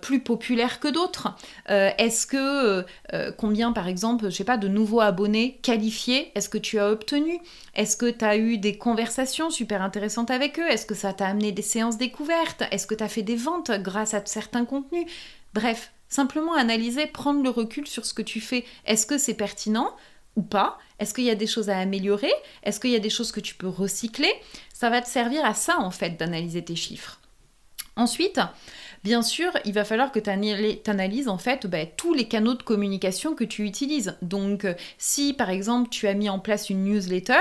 plus 0.01 0.20
populaires 0.20 0.80
que 0.80 0.88
d'autres? 0.88 1.36
Est-ce 1.68 2.25
que 2.25 2.84
combien, 3.38 3.72
par 3.72 3.88
exemple, 3.88 4.32
je 4.32 4.36
sais 4.36 4.44
pas, 4.44 4.58
de 4.58 4.68
nouveaux 4.68 5.00
abonnés 5.00 5.60
qualifiés 5.62 6.32
est-ce 6.34 6.50
que 6.50 6.58
tu 6.58 6.80
as 6.80 6.89
obtenu? 6.89 7.39
Est-ce 7.75 7.98
que 7.98 8.10
tu 8.10 8.25
as 8.25 8.38
eu 8.38 8.58
des 8.58 8.80
conversations 8.80 9.51
super 9.51 9.84
intéressantes 9.84 10.12
avec 10.17 10.60
eux? 10.60 10.70
Est-ce 10.70 10.86
que 10.86 10.96
ça 10.96 11.13
t'a 11.13 11.27
amené 11.27 11.51
des 11.51 11.62
séances 11.62 11.98
découvertes? 11.98 12.63
Est-ce 12.72 12.88
que 12.88 12.96
tu 12.96 13.03
as 13.03 13.10
fait 13.10 13.22
des 13.22 13.36
ventes 13.36 13.72
grâce 13.72 14.13
à 14.13 14.25
certains 14.25 14.65
contenus? 14.65 15.05
Bref, 15.53 15.91
simplement 16.10 16.53
analyser, 16.53 17.08
prendre 17.08 17.43
le 17.43 17.50
recul 17.50 17.88
sur 17.88 18.05
ce 18.05 18.13
que 18.13 18.22
tu 18.22 18.41
fais. 18.41 18.65
Est-ce 18.86 19.05
que 19.05 19.17
c'est 19.17 19.34
pertinent 19.34 19.96
ou 20.36 20.41
pas? 20.41 20.77
Est-ce 21.00 21.13
qu'il 21.13 21.25
y 21.25 21.29
a 21.29 21.36
des 21.36 21.48
choses 21.48 21.70
à 21.70 21.77
améliorer? 21.77 22.34
Est-ce 22.63 22.79
qu'il 22.79 22.91
y 22.91 22.96
a 22.96 23.00
des 23.00 23.10
choses 23.10 23.32
que 23.32 23.39
tu 23.39 23.55
peux 23.55 23.67
recycler? 23.67 24.32
Ça 24.74 24.89
va 24.89 25.01
te 25.01 25.08
servir 25.08 25.43
à 25.46 25.53
ça 25.53 25.79
en 25.79 25.91
fait 25.91 26.12
d'analyser 26.12 26.63
tes 26.63 26.75
chiffres. 26.75 27.20
Ensuite, 27.96 28.39
Bien 29.03 29.22
sûr, 29.22 29.51
il 29.65 29.74
va 29.74 29.83
falloir 29.83 30.13
que 30.13 30.19
tu 30.19 30.29
analyses 30.29 31.27
en 31.27 31.38
fait 31.38 31.67
bah, 31.67 31.86
tous 31.86 32.13
les 32.13 32.25
canaux 32.25 32.53
de 32.53 32.63
communication 32.63 33.36
que 33.36 33.43
tu 33.43 33.65
utilises. 33.65 34.15
Donc, 34.22 34.63
euh, 34.63 34.75
si 34.98 35.33
par 35.33 35.50
exemple 35.50 35.89
tu 35.89 36.07
as 36.07 36.13
mis 36.13 36.29
en 36.29 36.39
place 36.39 36.69
une 36.69 36.86
newsletter, 36.86 37.33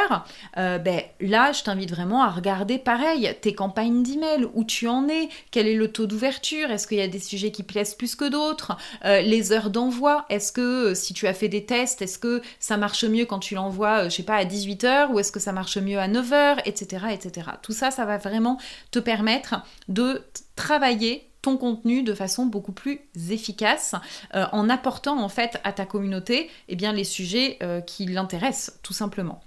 euh, 0.58 0.78
ben, 0.78 1.02
là, 1.20 1.52
je 1.52 1.62
t'invite 1.62 1.90
vraiment 1.90 2.24
à 2.24 2.30
regarder 2.30 2.78
pareil 2.78 3.32
tes 3.40 3.54
campagnes 3.54 4.02
d'email, 4.02 4.48
où 4.54 4.64
tu 4.64 4.88
en 4.88 5.08
es, 5.08 5.28
quel 5.52 5.68
est 5.68 5.76
le 5.76 5.92
taux 5.92 6.06
d'ouverture, 6.06 6.68
est-ce 6.72 6.88
qu'il 6.88 6.98
y 6.98 7.02
a 7.02 7.06
des 7.06 7.20
sujets 7.20 7.52
qui 7.52 7.62
plaisent 7.62 7.94
plus 7.94 8.16
que 8.16 8.28
d'autres, 8.28 8.76
euh, 9.04 9.20
les 9.20 9.52
heures 9.52 9.70
d'envoi, 9.70 10.26
est-ce 10.30 10.50
que 10.50 10.94
si 10.94 11.14
tu 11.14 11.28
as 11.28 11.34
fait 11.34 11.48
des 11.48 11.64
tests, 11.64 12.02
est-ce 12.02 12.18
que 12.18 12.42
ça 12.58 12.76
marche 12.76 13.04
mieux 13.04 13.24
quand 13.24 13.38
tu 13.38 13.54
l'envoies, 13.54 14.08
je 14.08 14.16
sais 14.16 14.24
pas, 14.24 14.34
à 14.34 14.44
18h 14.44 15.12
ou 15.12 15.20
est-ce 15.20 15.30
que 15.30 15.40
ça 15.40 15.52
marche 15.52 15.78
mieux 15.78 16.00
à 16.00 16.08
9h, 16.08 16.60
etc., 16.64 17.06
etc. 17.12 17.50
Tout 17.62 17.72
ça, 17.72 17.92
ça 17.92 18.04
va 18.04 18.18
vraiment 18.18 18.58
te 18.90 18.98
permettre 18.98 19.62
de 19.88 20.24
travailler 20.56 21.28
ton 21.42 21.56
contenu 21.56 22.02
de 22.02 22.14
façon 22.14 22.46
beaucoup 22.46 22.72
plus 22.72 23.00
efficace 23.30 23.94
euh, 24.34 24.46
en 24.52 24.68
apportant 24.70 25.20
en 25.20 25.28
fait 25.28 25.60
à 25.64 25.72
ta 25.72 25.84
communauté 25.84 26.48
eh 26.68 26.76
bien, 26.76 26.92
les 26.92 27.04
sujets 27.04 27.58
euh, 27.62 27.80
qui 27.80 28.06
l'intéressent 28.06 28.78
tout 28.82 28.92
simplement. 28.92 29.42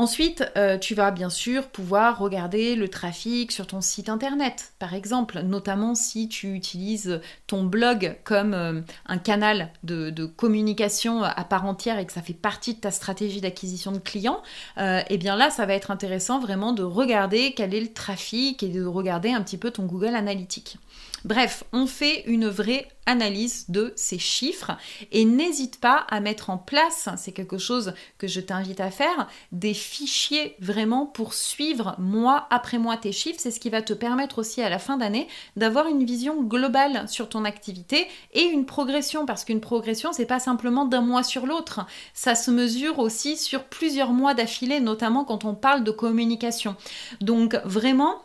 Ensuite, 0.00 0.44
euh, 0.56 0.78
tu 0.78 0.94
vas 0.94 1.10
bien 1.10 1.28
sûr 1.28 1.66
pouvoir 1.66 2.20
regarder 2.20 2.76
le 2.76 2.86
trafic 2.86 3.50
sur 3.50 3.66
ton 3.66 3.80
site 3.80 4.08
internet, 4.08 4.72
par 4.78 4.94
exemple, 4.94 5.40
notamment 5.40 5.96
si 5.96 6.28
tu 6.28 6.54
utilises 6.54 7.20
ton 7.48 7.64
blog 7.64 8.16
comme 8.22 8.54
euh, 8.54 8.80
un 9.06 9.18
canal 9.18 9.72
de, 9.82 10.24
communication 10.24 11.24
à 11.24 11.42
part 11.42 11.66
entière 11.66 11.98
et 11.98 12.06
que 12.06 12.12
ça 12.12 12.22
fait 12.22 12.32
partie 12.32 12.74
de 12.74 12.78
ta 12.78 12.92
stratégie 12.92 13.40
d'acquisition 13.40 13.90
de 13.90 13.98
clients, 13.98 14.40
euh, 14.76 15.00
eh 15.10 15.18
bien 15.18 15.34
là, 15.34 15.50
ça 15.50 15.66
va 15.66 15.74
être 15.74 15.90
intéressant 15.90 16.38
vraiment 16.38 16.72
de 16.72 16.84
regarder 16.84 17.52
quel 17.56 17.74
est 17.74 17.80
le 17.80 17.92
trafic 17.92 18.62
et 18.62 18.68
de 18.68 18.84
regarder 18.84 19.32
un 19.32 19.42
petit 19.42 19.58
peu 19.58 19.72
ton 19.72 19.82
Google 19.82 20.14
Analytics. 20.14 20.78
Bref, 21.24 21.64
on 21.72 21.88
fait 21.88 22.22
une 22.26 22.46
vraie 22.46 22.86
analyse 23.08 23.64
de 23.68 23.92
ces 23.96 24.18
chiffres 24.18 24.72
et 25.10 25.24
n'hésite 25.24 25.80
pas 25.80 26.06
à 26.10 26.20
mettre 26.20 26.50
en 26.50 26.58
place, 26.58 27.08
c'est 27.16 27.32
quelque 27.32 27.58
chose 27.58 27.94
que 28.18 28.28
je 28.28 28.40
t'invite 28.40 28.80
à 28.80 28.90
faire, 28.90 29.28
des 29.50 29.74
fichiers 29.74 30.54
vraiment 30.60 31.06
pour 31.06 31.34
suivre 31.34 31.96
mois 31.98 32.46
après 32.50 32.78
mois 32.78 32.96
tes 32.96 33.12
chiffres. 33.12 33.40
C'est 33.40 33.50
ce 33.50 33.60
qui 33.60 33.70
va 33.70 33.82
te 33.82 33.94
permettre 33.94 34.38
aussi 34.38 34.62
à 34.62 34.68
la 34.68 34.78
fin 34.78 34.96
d'année 34.96 35.26
d'avoir 35.56 35.88
une 35.88 36.04
vision 36.04 36.42
globale 36.42 37.08
sur 37.08 37.28
ton 37.28 37.44
activité 37.44 38.06
et 38.34 38.42
une 38.42 38.66
progression 38.66 39.26
parce 39.26 39.44
qu'une 39.44 39.60
progression 39.60 40.12
c'est 40.12 40.26
pas 40.26 40.38
simplement 40.38 40.84
d'un 40.84 41.00
mois 41.00 41.22
sur 41.22 41.46
l'autre, 41.46 41.86
ça 42.14 42.34
se 42.34 42.50
mesure 42.50 42.98
aussi 42.98 43.36
sur 43.36 43.64
plusieurs 43.64 44.12
mois 44.12 44.34
d'affilée, 44.34 44.80
notamment 44.80 45.24
quand 45.24 45.44
on 45.44 45.54
parle 45.54 45.82
de 45.82 45.90
communication. 45.90 46.76
Donc 47.20 47.56
vraiment 47.64 48.22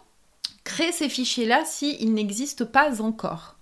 Crée 0.63 0.94
ces 0.94 1.10
fichiers-là 1.10 1.63
s'ils 1.66 2.13
n'existent 2.13 2.66
pas 2.66 3.02
encore. 3.02 3.58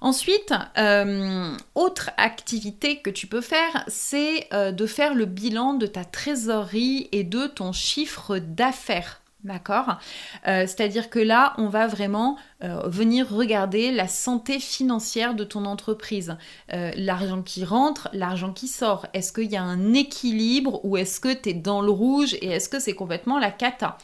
Ensuite, 0.00 0.54
euh, 0.78 1.56
autre 1.74 2.10
activité 2.16 2.98
que 2.98 3.10
tu 3.10 3.26
peux 3.26 3.40
faire, 3.40 3.84
c'est 3.88 4.46
euh, 4.52 4.70
de 4.70 4.86
faire 4.86 5.14
le 5.14 5.24
bilan 5.24 5.74
de 5.74 5.86
ta 5.86 6.04
trésorerie 6.04 7.08
et 7.12 7.24
de 7.24 7.46
ton 7.46 7.72
chiffre 7.72 8.38
d'affaires. 8.38 9.20
D'accord? 9.44 9.98
Euh, 10.46 10.66
C'est-à-dire 10.66 11.10
que 11.10 11.20
là, 11.20 11.54
on 11.58 11.68
va 11.68 11.86
vraiment 11.86 12.36
venir 12.60 13.30
regarder 13.30 13.92
la 13.92 14.08
santé 14.08 14.58
financière 14.58 15.34
de 15.34 15.44
ton 15.44 15.64
entreprise. 15.64 16.36
L'argent 16.72 17.40
qui 17.40 17.64
rentre, 17.64 18.08
l'argent 18.12 18.52
qui 18.52 18.66
sort. 18.66 19.06
Est-ce 19.14 19.32
qu'il 19.32 19.48
y 19.48 19.56
a 19.56 19.62
un 19.62 19.94
équilibre 19.94 20.84
ou 20.84 20.96
est-ce 20.96 21.20
que 21.20 21.32
tu 21.32 21.50
es 21.50 21.54
dans 21.54 21.82
le 21.82 21.92
rouge 21.92 22.34
et 22.34 22.48
est-ce 22.48 22.68
que 22.68 22.80
c'est 22.80 22.94
complètement 22.94 23.38
la 23.38 23.52
cata? 23.52 23.96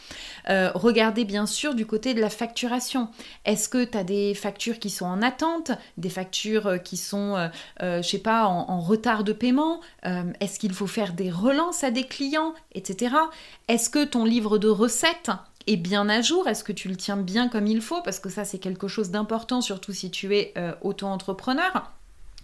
Regardez 0.48 1.24
bien 1.24 1.46
sûr 1.46 1.74
du 1.74 1.86
côté 1.86 2.14
de 2.14 2.20
la 2.20 2.30
facturation. 2.30 3.08
Est-ce 3.44 3.68
que 3.68 3.84
tu 3.84 3.96
as 3.96 4.04
des 4.04 4.34
factures 4.34 4.78
qui 4.78 4.90
sont 4.90 5.06
en 5.06 5.22
attente, 5.22 5.70
des 5.96 6.08
factures 6.08 6.82
qui 6.82 6.96
sont, 6.96 7.50
je 7.80 8.02
sais 8.02 8.18
pas, 8.18 8.46
en, 8.46 8.80
retard 8.80 9.24
de 9.24 9.32
paiement 9.32 9.80
Est-ce 10.02 10.58
qu'il 10.58 10.72
faut 10.72 10.86
faire 10.86 11.12
des 11.12 11.30
relances 11.30 11.84
à 11.84 11.90
des 11.90 12.04
clients, 12.04 12.54
etc. 12.72 13.14
Est-ce 13.68 13.88
que 13.90 14.04
ton 14.04 14.24
livre 14.24 14.58
de 14.58 14.68
recettes 14.68 15.30
est 15.66 15.76
bien 15.76 16.08
à 16.08 16.20
jour 16.20 16.48
Est-ce 16.48 16.64
que 16.64 16.72
tu 16.72 16.88
le 16.88 16.96
tiens 16.96 17.16
bien 17.16 17.48
comme 17.48 17.66
il 17.66 17.80
faut 17.80 18.02
Parce 18.02 18.20
que 18.20 18.28
ça, 18.28 18.44
c'est 18.44 18.58
quelque 18.58 18.88
chose 18.88 19.10
d'important, 19.10 19.60
surtout 19.60 19.92
si 19.92 20.10
tu 20.10 20.36
es 20.36 20.52
euh, 20.56 20.72
auto-entrepreneur. 20.82 21.90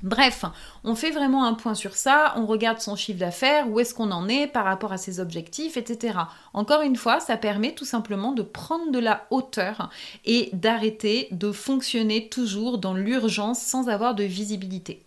Bref, 0.02 0.46
on 0.82 0.94
fait 0.94 1.10
vraiment 1.10 1.44
un 1.44 1.52
point 1.52 1.74
sur 1.74 1.94
ça, 1.94 2.32
on 2.36 2.46
regarde 2.46 2.80
son 2.80 2.96
chiffre 2.96 3.18
d'affaires, 3.18 3.68
où 3.68 3.80
est-ce 3.80 3.92
qu'on 3.94 4.10
en 4.12 4.28
est 4.28 4.46
par 4.46 4.64
rapport 4.64 4.92
à 4.92 4.98
ses 4.98 5.20
objectifs, 5.20 5.76
etc. 5.76 6.18
Encore 6.54 6.80
une 6.80 6.96
fois, 6.96 7.20
ça 7.20 7.36
permet 7.36 7.74
tout 7.74 7.84
simplement 7.84 8.32
de 8.32 8.42
prendre 8.42 8.90
de 8.90 8.98
la 8.98 9.26
hauteur 9.30 9.90
et 10.24 10.48
d'arrêter 10.54 11.28
de 11.32 11.52
fonctionner 11.52 12.28
toujours 12.28 12.78
dans 12.78 12.94
l'urgence 12.94 13.60
sans 13.60 13.88
avoir 13.88 14.14
de 14.14 14.24
visibilité. 14.24 15.02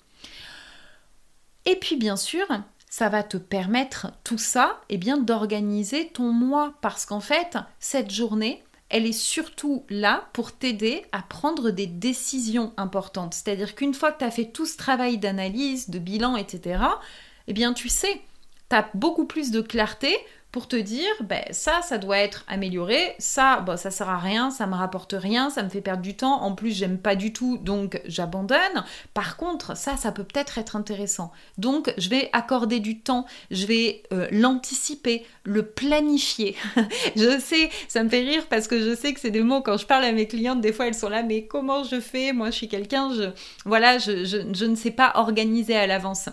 Et 1.66 1.76
puis 1.76 1.96
bien 1.96 2.18
sûr, 2.18 2.46
ça 2.90 3.10
va 3.10 3.24
te 3.24 3.38
permettre 3.38 4.12
tout 4.24 4.38
ça, 4.38 4.82
et 4.90 4.96
eh 4.96 4.98
bien 4.98 5.18
d'organiser 5.18 6.10
ton 6.10 6.32
mois 6.32 6.74
parce 6.82 7.08
qu'en 7.08 7.22
fait, 7.22 7.58
cette 7.80 8.12
journée, 8.12 8.64
elle 8.94 9.08
est 9.08 9.12
surtout 9.12 9.86
là 9.90 10.30
pour 10.34 10.52
t'aider 10.52 11.04
à 11.12 11.24
prendre 11.24 11.72
des 11.72 11.88
décisions 11.88 12.74
importantes. 12.78 13.34
C'est-à-dire 13.34 13.74
qu'une 13.74 13.96
fois 13.96 14.12
que 14.12 14.20
tu 14.20 14.26
as 14.26 14.30
fait 14.30 14.52
tout 14.52 14.68
ce 14.68 14.78
travail 14.78 15.18
d'analyse, 15.18 15.90
de 15.90 15.98
bilan, 15.98 16.38
etc., 16.38 16.80
eh 17.48 17.54
bien 17.54 17.74
tu 17.74 17.90
sais, 17.90 18.22
tu 18.70 18.76
as 18.76 18.88
beaucoup 18.94 19.26
plus 19.26 19.50
de 19.50 19.62
clarté 19.62 20.16
pour 20.54 20.68
te 20.68 20.76
dire, 20.76 21.10
ben, 21.22 21.42
ça, 21.50 21.82
ça 21.82 21.98
doit 21.98 22.20
être 22.20 22.46
amélioré, 22.48 23.16
ça, 23.18 23.62
bon, 23.62 23.76
ça 23.76 23.90
sert 23.90 24.08
à 24.08 24.20
rien, 24.20 24.52
ça 24.52 24.68
me 24.68 24.76
rapporte 24.76 25.16
rien, 25.18 25.50
ça 25.50 25.64
me 25.64 25.70
fait 25.70 25.82
perdre 25.82 26.04
du 26.04 26.16
temps, 26.16 26.44
en 26.44 26.54
plus 26.54 26.78
j'aime 26.78 27.00
pas 27.00 27.16
du 27.16 27.34
tout, 27.34 27.58
donc 27.58 28.00
j'abandonne. 28.06 28.86
Par 29.16 29.36
contre, 29.36 29.76
ça, 29.76 29.98
ça 29.98 30.12
peut 30.12 30.24
peut-être 30.24 30.60
être 30.60 30.76
intéressant. 30.76 31.32
Donc, 31.58 31.92
je 31.98 32.08
vais 32.08 32.30
accorder 32.34 32.80
du 32.80 33.00
temps, 33.00 33.26
je 33.50 33.66
vais 33.66 34.04
euh, 34.14 34.28
l'anticiper, 34.30 35.26
le 35.44 35.66
planifier. 35.66 36.56
je 37.16 37.40
sais, 37.40 37.72
ça 37.88 38.04
me 38.04 38.10
fait 38.10 38.22
rire 38.22 38.46
parce 38.48 38.68
que 38.68 38.80
je 38.80 38.96
sais 38.96 39.12
que 39.12 39.20
c'est 39.20 39.32
des 39.32 39.42
mots, 39.42 39.62
quand 39.62 39.78
je 39.78 39.88
parle 39.88 40.04
à 40.04 40.12
mes 40.12 40.28
clientes, 40.28 40.62
des 40.62 40.72
fois 40.72 40.86
elles 40.86 40.94
sont 40.94 41.10
là, 41.10 41.24
mais 41.24 41.48
comment 41.48 41.84
je 41.84 42.00
fais? 42.00 42.32
Moi, 42.32 42.52
je 42.52 42.58
suis 42.58 42.68
quelqu'un, 42.68 43.12
je, 43.12 43.32
voilà, 43.66 43.98
je, 43.98 44.24
je 44.24 44.66
ne 44.66 44.76
sais 44.76 44.92
pas 44.92 45.14
organiser 45.16 45.76
à 45.76 45.88
l'avance. 45.88 46.30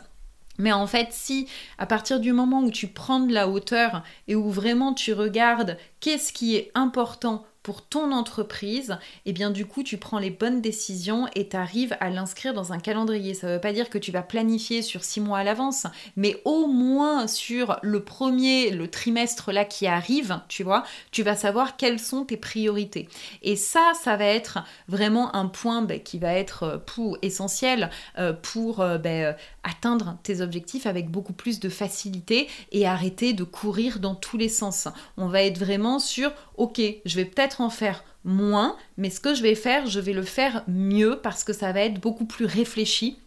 Mais 0.60 0.72
en 0.72 0.86
fait, 0.86 1.08
si 1.10 1.48
à 1.78 1.86
partir 1.86 2.20
du 2.20 2.32
moment 2.32 2.62
où 2.62 2.70
tu 2.70 2.88
prends 2.88 3.20
de 3.20 3.32
la 3.32 3.48
hauteur 3.48 4.02
et 4.28 4.34
où 4.34 4.50
vraiment 4.50 4.94
tu 4.94 5.12
regardes 5.12 5.76
qu'est-ce 6.00 6.32
qui 6.32 6.56
est 6.56 6.70
important 6.74 7.44
pour 7.62 7.86
ton 7.86 8.12
entreprise, 8.12 8.98
et 9.26 9.30
eh 9.30 9.32
bien 9.32 9.50
du 9.50 9.66
coup 9.66 9.82
tu 9.82 9.98
prends 9.98 10.18
les 10.18 10.30
bonnes 10.30 10.60
décisions 10.60 11.28
et 11.34 11.48
tu 11.48 11.56
arrives 11.56 11.96
à 12.00 12.10
l'inscrire 12.10 12.54
dans 12.54 12.72
un 12.72 12.78
calendrier. 12.78 13.34
Ça 13.34 13.48
ne 13.48 13.54
veut 13.54 13.60
pas 13.60 13.72
dire 13.72 13.90
que 13.90 13.98
tu 13.98 14.12
vas 14.12 14.22
planifier 14.22 14.82
sur 14.82 15.04
six 15.04 15.20
mois 15.20 15.38
à 15.38 15.44
l'avance, 15.44 15.86
mais 16.16 16.40
au 16.44 16.66
moins 16.66 17.26
sur 17.26 17.78
le 17.82 18.02
premier, 18.02 18.70
le 18.70 18.88
trimestre 18.88 19.52
là 19.52 19.64
qui 19.64 19.86
arrive, 19.86 20.40
tu 20.48 20.62
vois, 20.62 20.84
tu 21.10 21.22
vas 21.22 21.36
savoir 21.36 21.76
quelles 21.76 22.00
sont 22.00 22.24
tes 22.24 22.36
priorités. 22.36 23.08
Et 23.42 23.56
ça, 23.56 23.92
ça 24.02 24.16
va 24.16 24.24
être 24.24 24.58
vraiment 24.88 25.34
un 25.34 25.46
point 25.46 25.82
ben, 25.82 26.00
qui 26.00 26.18
va 26.18 26.32
être 26.34 26.62
euh, 26.64 27.16
essentiel 27.22 27.90
euh, 28.18 28.32
pour 28.32 28.80
euh, 28.80 28.98
ben, 28.98 29.36
atteindre 29.62 30.16
tes 30.22 30.40
objectifs 30.40 30.86
avec 30.86 31.10
beaucoup 31.10 31.32
plus 31.32 31.60
de 31.60 31.68
facilité 31.68 32.48
et 32.72 32.86
arrêter 32.86 33.32
de 33.32 33.44
courir 33.44 34.00
dans 34.00 34.14
tous 34.14 34.36
les 34.36 34.48
sens. 34.48 34.88
On 35.16 35.28
va 35.28 35.42
être 35.42 35.58
vraiment 35.58 35.98
sur, 35.98 36.32
ok, 36.56 36.80
je 37.04 37.16
vais 37.16 37.24
peut-être 37.24 37.59
en 37.60 37.70
faire 37.70 38.04
moins, 38.24 38.76
mais 38.96 39.10
ce 39.10 39.20
que 39.20 39.34
je 39.34 39.42
vais 39.42 39.54
faire, 39.54 39.86
je 39.86 40.00
vais 40.00 40.12
le 40.12 40.22
faire 40.22 40.64
mieux 40.68 41.20
parce 41.22 41.44
que 41.44 41.52
ça 41.52 41.72
va 41.72 41.80
être 41.80 42.00
beaucoup 42.00 42.26
plus 42.26 42.46
réfléchi 42.46 43.18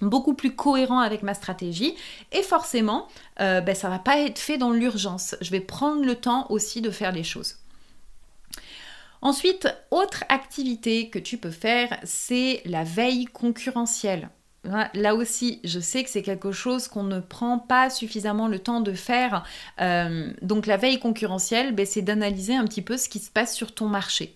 beaucoup 0.00 0.34
plus 0.34 0.54
cohérent 0.54 0.98
avec 0.98 1.22
ma 1.22 1.34
stratégie. 1.34 1.94
Et 2.32 2.42
forcément 2.42 3.08
euh, 3.40 3.60
ben, 3.60 3.74
ça 3.74 3.88
va 3.88 3.98
pas 3.98 4.18
être 4.18 4.38
fait 4.38 4.58
dans 4.58 4.70
l'urgence. 4.70 5.36
Je 5.40 5.50
vais 5.50 5.60
prendre 5.60 6.04
le 6.04 6.16
temps 6.16 6.46
aussi 6.50 6.80
de 6.80 6.90
faire 6.90 7.12
les 7.12 7.24
choses. 7.24 7.56
Ensuite, 9.22 9.68
autre 9.90 10.24
activité 10.28 11.08
que 11.08 11.18
tu 11.18 11.38
peux 11.38 11.50
faire, 11.50 11.98
c'est 12.04 12.60
la 12.66 12.84
veille 12.84 13.24
concurrentielle. 13.24 14.28
Là 14.94 15.14
aussi, 15.14 15.60
je 15.64 15.78
sais 15.78 16.04
que 16.04 16.10
c'est 16.10 16.22
quelque 16.22 16.52
chose 16.52 16.88
qu'on 16.88 17.02
ne 17.02 17.20
prend 17.20 17.58
pas 17.58 17.90
suffisamment 17.90 18.48
le 18.48 18.58
temps 18.58 18.80
de 18.80 18.92
faire. 18.92 19.44
Euh, 19.80 20.32
donc 20.42 20.66
la 20.66 20.76
veille 20.76 20.98
concurrentielle, 20.98 21.74
ben, 21.74 21.86
c'est 21.86 22.02
d'analyser 22.02 22.54
un 22.54 22.64
petit 22.64 22.82
peu 22.82 22.96
ce 22.96 23.08
qui 23.08 23.18
se 23.18 23.30
passe 23.30 23.54
sur 23.54 23.74
ton 23.74 23.88
marché 23.88 24.34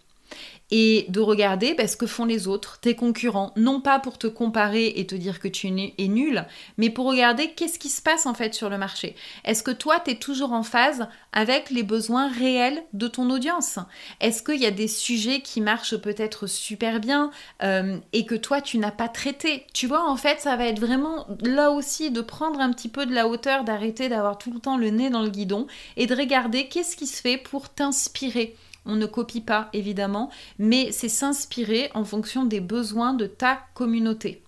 et 0.70 1.06
de 1.08 1.20
regarder 1.20 1.74
bah, 1.74 1.88
ce 1.88 1.96
que 1.96 2.06
font 2.06 2.24
les 2.24 2.46
autres, 2.46 2.78
tes 2.80 2.94
concurrents, 2.94 3.52
non 3.56 3.80
pas 3.80 3.98
pour 3.98 4.18
te 4.18 4.26
comparer 4.26 4.92
et 4.96 5.06
te 5.06 5.14
dire 5.14 5.40
que 5.40 5.48
tu 5.48 5.68
es 5.68 6.08
nul, 6.08 6.44
mais 6.76 6.90
pour 6.90 7.06
regarder 7.06 7.50
qu'est-ce 7.50 7.78
qui 7.78 7.88
se 7.88 8.02
passe 8.02 8.26
en 8.26 8.34
fait 8.34 8.54
sur 8.54 8.68
le 8.68 8.78
marché. 8.78 9.16
Est-ce 9.44 9.62
que 9.62 9.70
toi, 9.70 10.00
tu 10.00 10.12
es 10.12 10.14
toujours 10.16 10.52
en 10.52 10.62
phase 10.62 11.08
avec 11.32 11.70
les 11.70 11.82
besoins 11.82 12.28
réels 12.28 12.82
de 12.92 13.08
ton 13.08 13.30
audience? 13.30 13.78
Est-ce 14.20 14.42
qu'il 14.42 14.60
y 14.60 14.66
a 14.66 14.70
des 14.70 14.88
sujets 14.88 15.40
qui 15.40 15.60
marchent 15.60 15.96
peut-être 15.96 16.46
super 16.46 17.00
bien 17.00 17.30
euh, 17.62 17.98
et 18.12 18.26
que 18.26 18.34
toi, 18.34 18.60
tu 18.60 18.78
n'as 18.78 18.90
pas 18.90 19.08
traité? 19.08 19.66
Tu 19.72 19.86
vois, 19.86 20.08
en 20.08 20.16
fait, 20.16 20.40
ça 20.40 20.56
va 20.56 20.66
être 20.66 20.80
vraiment 20.80 21.26
là 21.42 21.70
aussi 21.70 22.10
de 22.10 22.20
prendre 22.20 22.60
un 22.60 22.72
petit 22.72 22.88
peu 22.88 23.06
de 23.06 23.14
la 23.14 23.26
hauteur, 23.26 23.64
d'arrêter 23.64 24.08
d'avoir 24.08 24.38
tout 24.38 24.52
le 24.52 24.60
temps 24.60 24.76
le 24.76 24.90
nez 24.90 25.10
dans 25.10 25.22
le 25.22 25.30
guidon 25.30 25.66
et 25.96 26.06
de 26.06 26.14
regarder 26.14 26.68
qu'est-ce 26.68 26.96
qui 26.96 27.06
se 27.06 27.20
fait 27.20 27.38
pour 27.38 27.68
t'inspirer 27.68 28.54
on 28.88 28.96
ne 28.96 29.06
copie 29.06 29.40
pas, 29.40 29.68
évidemment, 29.72 30.30
mais 30.58 30.90
c'est 30.90 31.08
s'inspirer 31.08 31.90
en 31.94 32.04
fonction 32.04 32.44
des 32.44 32.60
besoins 32.60 33.14
de 33.14 33.26
ta 33.26 33.60
communauté. 33.74 34.42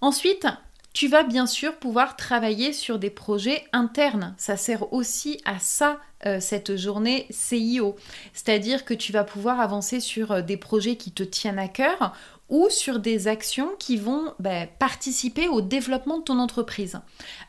Ensuite, 0.00 0.46
tu 0.92 1.08
vas 1.08 1.22
bien 1.22 1.46
sûr 1.46 1.76
pouvoir 1.76 2.16
travailler 2.16 2.72
sur 2.72 2.98
des 2.98 3.10
projets 3.10 3.64
internes. 3.72 4.34
Ça 4.38 4.56
sert 4.56 4.92
aussi 4.92 5.40
à 5.44 5.58
ça 5.58 6.00
euh, 6.26 6.40
cette 6.40 6.76
journée 6.76 7.26
CIO. 7.30 7.94
C'est-à-dire 8.32 8.84
que 8.84 8.94
tu 8.94 9.12
vas 9.12 9.22
pouvoir 9.22 9.60
avancer 9.60 10.00
sur 10.00 10.32
euh, 10.32 10.42
des 10.42 10.56
projets 10.56 10.96
qui 10.96 11.12
te 11.12 11.22
tiennent 11.22 11.58
à 11.58 11.68
cœur 11.68 12.14
ou 12.48 12.68
sur 12.70 12.98
des 12.98 13.28
actions 13.28 13.70
qui 13.78 13.96
vont 13.96 14.32
ben, 14.38 14.68
participer 14.78 15.48
au 15.48 15.60
développement 15.60 16.18
de 16.18 16.24
ton 16.24 16.38
entreprise. 16.38 16.98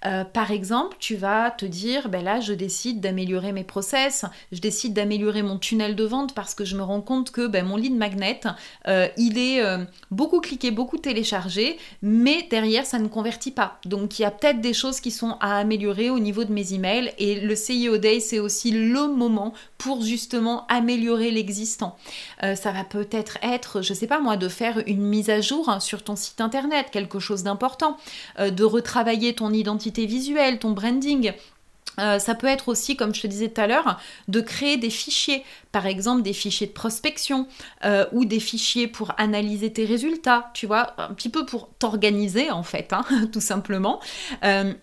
Euh, 0.05 0.25
par 0.25 0.51
exemple, 0.51 0.97
tu 0.99 1.15
vas 1.15 1.51
te 1.51 1.65
dire, 1.65 2.09
ben 2.09 2.23
là, 2.23 2.41
je 2.41 2.53
décide 2.53 2.99
d'améliorer 2.99 3.53
mes 3.53 3.63
process, 3.63 4.25
je 4.51 4.59
décide 4.59 4.93
d'améliorer 4.93 5.41
mon 5.41 5.57
tunnel 5.57 5.95
de 5.95 6.03
vente 6.03 6.35
parce 6.35 6.53
que 6.53 6.65
je 6.65 6.75
me 6.75 6.83
rends 6.83 7.01
compte 7.01 7.31
que 7.31 7.47
ben, 7.47 7.65
mon 7.65 7.77
lead 7.77 7.95
magnet, 7.95 8.41
euh, 8.87 9.07
il 9.17 9.37
est 9.37 9.63
euh, 9.63 9.85
beaucoup 10.11 10.41
cliqué, 10.41 10.71
beaucoup 10.71 10.97
téléchargé, 10.97 11.77
mais 12.01 12.45
derrière, 12.49 12.85
ça 12.85 12.99
ne 12.99 13.07
convertit 13.07 13.51
pas. 13.51 13.79
Donc, 13.85 14.19
il 14.19 14.23
y 14.23 14.25
a 14.25 14.31
peut-être 14.31 14.59
des 14.59 14.73
choses 14.73 14.99
qui 14.99 15.11
sont 15.11 15.37
à 15.39 15.57
améliorer 15.57 16.09
au 16.09 16.19
niveau 16.19 16.43
de 16.43 16.51
mes 16.51 16.73
emails 16.73 17.13
et 17.17 17.39
le 17.39 17.55
CIO 17.55 17.97
Day, 17.97 18.19
c'est 18.19 18.39
aussi 18.39 18.71
le 18.71 19.07
moment 19.07 19.53
pour 19.77 20.01
justement 20.01 20.67
améliorer 20.67 21.31
l'existant. 21.31 21.95
ça 22.41 22.71
va 22.71 22.83
peut-être 22.83 23.37
être, 23.41 23.81
je 23.81 23.93
sais 23.93 24.07
pas 24.07 24.19
moi, 24.19 24.35
de 24.35 24.49
faire 24.49 24.83
une 24.89 25.01
mise 25.01 25.29
à 25.29 25.41
jour 25.41 25.69
hein, 25.69 25.79
sur 25.79 26.03
ton 26.03 26.15
site 26.15 26.41
internet, 26.41 26.87
quelque 26.91 27.19
chose 27.19 27.43
d'important, 27.43 27.97
euh, 28.39 28.51
de 28.51 28.63
retravailler 28.63 29.33
ton 29.33 29.53
identité 29.53 30.05
visuelle, 30.05 30.59
ton 30.59 30.71
branding. 30.71 31.33
Euh, 31.99 32.17
ça 32.17 32.33
peut 32.33 32.47
être 32.47 32.69
aussi, 32.69 32.95
comme 32.95 33.13
je 33.13 33.21
te 33.21 33.27
disais 33.27 33.49
tout 33.49 33.59
à 33.59 33.67
l'heure, 33.67 33.99
de 34.29 34.39
créer 34.39 34.77
des 34.77 34.89
fichiers, 34.89 35.43
par 35.73 35.85
exemple 35.85 36.21
des 36.21 36.33
fichiers 36.33 36.67
de 36.67 36.71
prospection 36.71 37.47
euh, 37.83 38.05
ou 38.13 38.23
des 38.23 38.39
fichiers 38.39 38.87
pour 38.87 39.11
analyser 39.17 39.73
tes 39.73 39.85
résultats, 39.85 40.49
tu 40.53 40.65
vois, 40.65 40.93
un 40.97 41.13
petit 41.13 41.29
peu 41.29 41.45
pour 41.45 41.69
t'organiser 41.77 42.51
en 42.51 42.63
fait, 42.63 42.93
hein, 42.93 43.03
tout 43.33 43.41
simplement. 43.41 43.99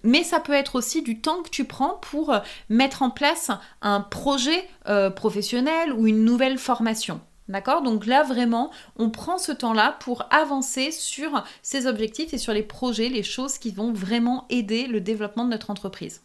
mais 0.03 0.25
ça 0.25 0.41
peut 0.41 0.53
être 0.53 0.75
aussi 0.75 1.01
du 1.01 1.21
temps 1.21 1.43
que 1.43 1.49
tu 1.49 1.65
prends 1.65 1.95
pour 2.03 2.35
mettre 2.69 3.03
en 3.03 3.11
place 3.11 3.51
un 3.81 4.01
projet 4.01 4.69
professionnel 5.15 5.95
ou 5.95 6.07
une 6.07 6.25
nouvelle 6.25 6.59
formation. 6.59 7.21
D'accord? 7.49 7.83
Donc 7.83 8.07
là, 8.07 8.23
vraiment, 8.25 8.71
on 8.97 9.11
prend 9.11 9.39
ce 9.39 9.53
temps-là 9.53 9.97
pour 10.01 10.25
avancer 10.31 10.91
sur 10.91 11.45
ces 11.63 11.87
objectifs 11.87 12.35
et 12.35 12.39
sur 12.39 12.53
les 12.53 12.65
projets, 12.65 13.09
les 13.09 13.23
choses 13.23 13.59
qui 13.59 13.71
vont 13.71 13.93
vraiment 13.93 14.47
aider 14.51 14.87
le 14.87 15.01
développement 15.01 15.45
de 15.45 15.51
notre 15.51 15.71
entreprise. 15.71 16.23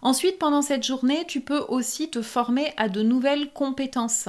Ensuite, 0.00 0.38
pendant 0.38 0.62
cette 0.62 0.84
journée, 0.84 1.24
tu 1.26 1.40
peux 1.40 1.64
aussi 1.68 2.10
te 2.10 2.22
former 2.22 2.72
à 2.76 2.88
de 2.88 3.02
nouvelles 3.02 3.52
compétences. 3.52 4.28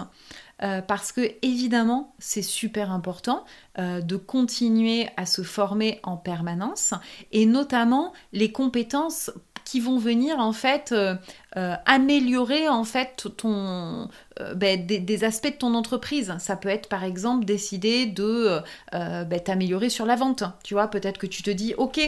Euh, 0.63 0.81
parce 0.81 1.11
que 1.11 1.33
évidemment 1.41 2.15
c'est 2.17 2.41
super 2.41 2.89
important 2.89 3.43
euh, 3.77 3.99
de 3.99 4.15
continuer 4.15 5.09
à 5.17 5.25
se 5.25 5.41
former 5.41 5.99
en 6.03 6.15
permanence 6.15 6.93
et 7.33 7.45
notamment 7.45 8.13
les 8.31 8.53
compétences 8.53 9.31
qui 9.65 9.79
vont 9.79 9.97
venir 9.97 10.39
en 10.39 10.53
fait 10.53 10.91
euh, 10.91 11.15
euh, 11.57 11.73
améliorer 11.85 12.69
en 12.69 12.83
fait 12.83 13.27
ton, 13.35 14.07
euh, 14.39 14.53
ben, 14.53 14.85
des, 14.85 15.23
aspects 15.23 15.51
de 15.51 15.57
ton 15.57 15.73
entreprise. 15.73 16.33
Ça 16.39 16.55
peut 16.55 16.69
être 16.69 16.87
par 16.87 17.03
exemple 17.03 17.45
décider 17.45 18.05
de 18.05 18.61
ben, 18.91 19.39
t'améliorer 19.43 19.89
sur 19.89 20.05
la 20.05 20.15
vente. 20.15 20.43
Tu 20.63 20.75
vois, 20.75 20.87
peut-être 20.87 21.17
que 21.17 21.25
tu 21.25 21.41
te 21.41 21.49
dis, 21.49 21.73
ok, 21.77 21.99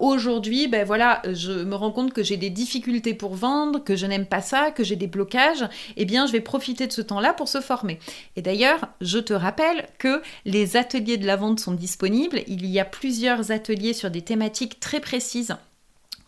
aujourd'hui, 0.00 0.66
ben 0.66 0.84
voilà, 0.84 1.22
je 1.32 1.52
me 1.52 1.76
rends 1.76 1.92
compte 1.92 2.12
que 2.12 2.22
j'ai 2.22 2.36
des 2.36 2.50
difficultés 2.50 3.14
pour 3.14 3.34
vendre, 3.34 3.84
que 3.84 3.94
je 3.94 4.06
n'aime 4.06 4.26
pas 4.26 4.42
ça, 4.42 4.70
que 4.72 4.82
j'ai 4.82 4.96
des 4.96 5.06
blocages. 5.06 5.68
Eh 5.96 6.04
bien, 6.04 6.26
je 6.26 6.32
vais 6.32 6.40
profiter 6.40 6.86
de 6.86 6.92
ce 6.92 7.02
temps-là 7.02 7.34
pour 7.34 7.48
se 7.48 7.60
former. 7.60 8.00
Et 8.34 8.42
d'ailleurs, 8.42 8.88
je 9.00 9.18
te 9.18 9.32
rappelle 9.32 9.86
que 9.98 10.22
les 10.44 10.76
ateliers 10.76 11.18
de 11.18 11.26
la 11.26 11.36
vente 11.36 11.60
sont 11.60 11.74
disponibles. 11.74 12.42
Il 12.48 12.66
y 12.66 12.80
a 12.80 12.84
plusieurs 12.84 13.52
ateliers 13.52 13.92
sur 13.92 14.10
des 14.10 14.22
thématiques 14.22 14.80
très 14.80 15.00
précises 15.00 15.54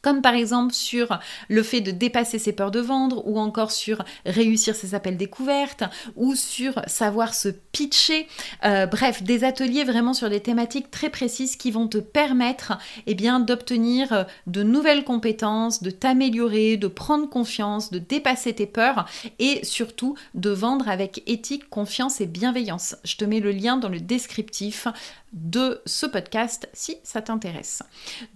comme 0.03 0.21
par 0.21 0.35
exemple 0.35 0.75
sur 0.75 1.19
le 1.49 1.63
fait 1.63 1.81
de 1.81 1.93
dépasser 1.93 2.39
ses 2.39 2.53
peurs 2.53 2.71
de 2.71 2.81
vendre, 2.81 3.27
ou 3.27 3.39
encore 3.39 3.71
sur 3.71 4.05
réussir 4.27 4.75
ses 4.75 4.95
appels 4.95 5.17
découvertes, 5.17 5.85
ou 6.17 6.35
sur 6.35 6.83
savoir 6.87 7.35
se 7.35 7.49
pitcher. 7.49 8.27
Euh, 8.65 8.87
bref, 8.87 9.23
des 9.23 9.45
ateliers 9.45 9.85
vraiment 9.85 10.13
sur 10.13 10.29
des 10.29 10.41
thématiques 10.41 10.91
très 10.91 11.09
précises 11.09 11.57
qui 11.57 11.71
vont 11.71 11.89
te 11.89 11.99
permettre 11.99 12.79
eh 13.07 13.15
d'obtenir 13.15 14.13
euh, 14.13 14.25
de 14.49 14.63
nouvelles 14.63 15.05
compétences, 15.05 15.83
de 15.83 15.91
t'améliorer, 15.91 16.77
de 16.77 16.89
prendre 16.89 17.29
confiance, 17.29 17.91
de 17.91 17.99
dépasser 17.99 18.53
tes 18.53 18.67
peurs 18.67 19.07
et 19.39 19.65
surtout 19.65 20.17
de 20.35 20.51
vendre 20.51 20.89
avec 20.89 21.23
éthique, 21.27 21.71
confiance 21.71 22.21
et 22.21 22.27
bienveillance. 22.27 22.97
Je 23.05 23.17
te 23.17 23.25
mets 23.25 23.41
le 23.41 23.53
lien 23.53 23.77
dans 23.77 23.89
le 23.89 24.01
descriptif 24.01 24.89
de 25.33 25.81
ce 25.87 26.07
podcast 26.07 26.69
si 26.73 26.97
ça 27.05 27.23
t'intéresse. 27.23 27.83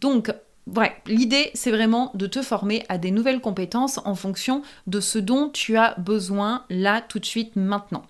Donc, 0.00 0.32
L'idée, 1.06 1.50
c'est 1.54 1.70
vraiment 1.70 2.10
de 2.14 2.26
te 2.26 2.42
former 2.42 2.84
à 2.88 2.98
des 2.98 3.10
nouvelles 3.10 3.40
compétences 3.40 4.00
en 4.04 4.14
fonction 4.14 4.62
de 4.86 5.00
ce 5.00 5.18
dont 5.18 5.48
tu 5.48 5.76
as 5.76 5.94
besoin 5.98 6.64
là, 6.70 7.00
tout 7.00 7.18
de 7.18 7.24
suite, 7.24 7.54
maintenant. 7.54 8.04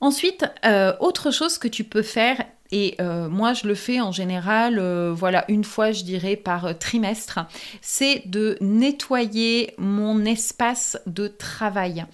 Ensuite, 0.00 0.44
euh, 0.64 0.94
autre 1.00 1.30
chose 1.30 1.58
que 1.58 1.68
tu 1.68 1.84
peux 1.84 2.02
faire, 2.02 2.42
et 2.70 2.96
euh, 3.00 3.28
moi 3.28 3.52
je 3.52 3.66
le 3.66 3.74
fais 3.74 4.00
en 4.00 4.12
général, 4.12 4.78
euh, 4.78 5.12
voilà, 5.14 5.44
une 5.48 5.64
fois 5.64 5.92
je 5.92 6.02
dirais 6.04 6.36
par 6.36 6.78
trimestre, 6.78 7.38
c'est 7.80 8.22
de 8.26 8.58
nettoyer 8.60 9.74
mon 9.78 10.24
espace 10.24 10.98
de 11.06 11.28
travail. 11.28 12.04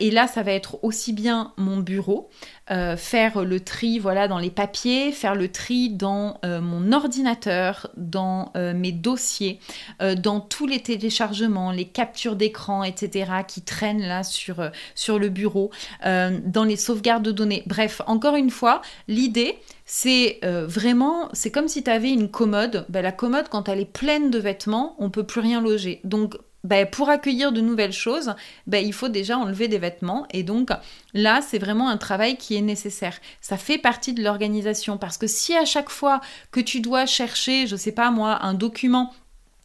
Et 0.00 0.10
là, 0.10 0.26
ça 0.26 0.42
va 0.42 0.52
être 0.52 0.78
aussi 0.82 1.12
bien 1.12 1.52
mon 1.56 1.78
bureau, 1.78 2.30
euh, 2.70 2.96
faire 2.96 3.44
le 3.44 3.60
tri 3.60 3.98
voilà 3.98 4.26
dans 4.26 4.38
les 4.38 4.50
papiers, 4.50 5.12
faire 5.12 5.34
le 5.34 5.48
tri 5.48 5.90
dans 5.90 6.38
euh, 6.46 6.62
mon 6.62 6.92
ordinateur, 6.92 7.88
dans 7.98 8.52
euh, 8.56 8.72
mes 8.72 8.92
dossiers, 8.92 9.60
dans 10.00 10.40
tous 10.40 10.66
les 10.66 10.80
téléchargements, 10.80 11.72
les 11.72 11.84
captures 11.84 12.36
d'écran, 12.36 12.82
etc. 12.82 13.30
qui 13.46 13.62
traînent 13.62 14.06
là 14.06 14.22
sur, 14.22 14.70
le 15.18 15.28
bureau, 15.28 15.70
dans 16.02 16.64
les 16.64 16.76
sauvegardes 16.76 17.22
de 17.22 17.32
données. 17.32 17.62
Bref, 17.66 18.00
encore 18.06 18.36
une 18.36 18.50
fois, 18.50 18.82
l'idée 19.08 19.58
c'est 19.86 20.40
vraiment, 20.42 21.28
c'est 21.32 21.50
comme 21.50 21.68
si 21.68 21.82
tu 21.82 21.90
avais 21.90 22.10
une 22.10 22.30
commode. 22.30 22.86
Ben, 22.88 23.02
la 23.02 23.12
commode, 23.12 23.48
quand 23.50 23.68
elle 23.68 23.80
est 23.80 23.84
pleine 23.84 24.30
de 24.30 24.38
vêtements, 24.38 24.96
on 24.98 25.10
peut 25.10 25.24
plus 25.24 25.40
rien 25.40 25.60
loger. 25.60 26.00
Donc 26.04 26.36
ben, 26.64 26.86
pour 26.86 27.08
accueillir 27.08 27.52
de 27.52 27.60
nouvelles 27.60 27.92
choses, 27.92 28.34
ben, 28.66 28.84
il 28.84 28.92
faut 28.92 29.08
déjà 29.08 29.38
enlever 29.38 29.68
des 29.68 29.78
vêtements. 29.78 30.26
Et 30.32 30.42
donc 30.42 30.70
là, 31.12 31.40
c'est 31.40 31.58
vraiment 31.58 31.88
un 31.88 31.96
travail 31.96 32.36
qui 32.36 32.56
est 32.56 32.62
nécessaire. 32.62 33.18
Ça 33.40 33.56
fait 33.56 33.78
partie 33.78 34.12
de 34.12 34.22
l'organisation. 34.22 34.98
Parce 34.98 35.18
que 35.18 35.26
si 35.26 35.54
à 35.54 35.64
chaque 35.64 35.90
fois 35.90 36.20
que 36.50 36.60
tu 36.60 36.80
dois 36.80 37.06
chercher, 37.06 37.66
je 37.66 37.76
sais 37.76 37.92
pas 37.92 38.10
moi, 38.10 38.42
un 38.42 38.54
document 38.54 39.12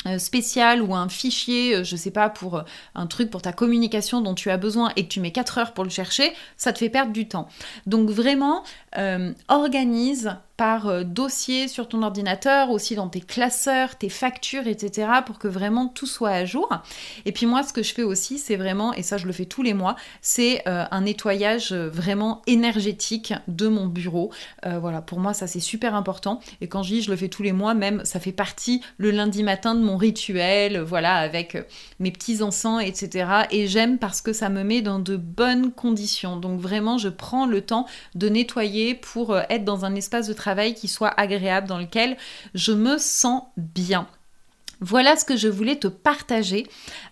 euh, 0.07 0.17
spécial 0.17 0.81
ou 0.81 0.95
un 0.95 1.09
fichier, 1.09 1.75
euh, 1.75 1.83
je 1.83 1.97
sais 1.97 2.12
pas, 2.12 2.29
pour 2.29 2.55
euh, 2.55 2.62
un 2.95 3.05
truc 3.05 3.29
pour 3.29 3.41
ta 3.41 3.51
communication 3.51 4.21
dont 4.21 4.33
tu 4.33 4.49
as 4.49 4.55
besoin 4.55 4.93
et 4.95 5.03
que 5.03 5.09
tu 5.09 5.19
mets 5.19 5.33
4 5.33 5.57
heures 5.57 5.73
pour 5.73 5.83
le 5.83 5.89
chercher, 5.89 6.31
ça 6.55 6.71
te 6.71 6.79
fait 6.79 6.89
perdre 6.89 7.12
du 7.12 7.27
temps. 7.27 7.49
Donc 7.85 8.09
vraiment, 8.09 8.63
organise 9.49 10.38
par 10.60 10.89
euh, 10.89 11.06
dossier 11.06 11.69
sur 11.69 11.88
ton 11.88 12.04
ordinateur, 12.04 12.69
aussi 12.69 12.93
dans 12.93 13.08
tes 13.08 13.22
classeurs, 13.22 13.95
tes 13.95 14.10
factures, 14.10 14.67
etc. 14.67 15.08
pour 15.26 15.39
que 15.39 15.48
vraiment 15.48 15.88
tout 15.88 16.06
soit 16.06 16.32
à 16.32 16.43
jour. 16.43 16.67
Et 17.24 17.32
puis 17.32 17.45
moi, 17.45 17.63
ce 17.63 17.72
que 17.72 17.82
je 17.82 17.93
fais 17.93 18.04
aussi, 18.04 18.38
c'est 18.38 18.58
vraiment, 18.58 18.93
et 18.93 19.02
ça 19.02 19.15
je 19.15 19.26
le 19.26 19.32
fais 19.32 19.45
tous 19.45 19.63
les 19.63 19.74
mois, 19.74 19.95
c'est 20.22 20.62
euh, 20.67 20.84
un 20.91 21.02
nettoyage 21.02 21.72
euh, 21.72 21.88
vraiment 21.88 22.41
énergétique 22.45 23.34
de 23.48 23.69
mon 23.69 23.86
bureau. 23.88 24.32
voilà, 24.65 25.02
pour 25.02 25.22
moi, 25.22 25.34
ça 25.34 25.48
c'est 25.48 25.62
super 25.62 25.95
important. 25.95 26.41
Et 26.60 26.67
quand 26.67 26.84
je 26.84 26.95
dis 26.95 27.02
je 27.04 27.10
le 27.10 27.15
fais 27.15 27.30
tous 27.30 27.43
les 27.43 27.54
mois, 27.54 27.74
même 27.74 28.04
ça 28.04 28.19
fait 28.19 28.34
partie 28.34 28.82
le 28.98 29.12
lundi 29.12 29.43
matin 29.43 29.76
de 29.76 29.82
mon 29.82 29.95
rituel, 29.95 30.80
voilà, 30.82 31.15
avec 31.15 31.58
mes 32.00 32.12
petits 32.12 32.43
encens, 32.43 32.84
etc. 32.84 33.45
Et 33.52 33.67
j'aime 33.67 33.98
parce 33.98 34.22
que 34.22 34.34
ça 34.34 34.50
me 34.50 34.63
met 34.63 34.82
dans 34.82 35.00
de 35.00 35.15
bonnes 35.15 35.72
conditions. 35.72 36.36
Donc 36.36 36.60
vraiment, 36.60 36.98
je 36.98 37.08
prends 37.08 37.45
le 37.45 37.62
temps 37.62 37.86
de 38.15 38.28
nettoyer 38.28 38.93
pour 38.93 39.38
être 39.38 39.63
dans 39.63 39.86
un 39.86 39.95
espace 39.95 40.28
de 40.28 40.34
travail 40.34 40.48
qui 40.75 40.88
soit 40.88 41.13
agréable, 41.19 41.67
dans 41.67 41.77
lequel 41.77 42.17
je 42.53 42.71
me 42.71 42.97
sens 42.97 43.43
bien. 43.57 44.07
Voilà 44.81 45.17
ce 45.17 45.25
que 45.25 45.35
je 45.35 45.49
voulais 45.49 45.75
te 45.75 45.88
partager. 45.88 46.65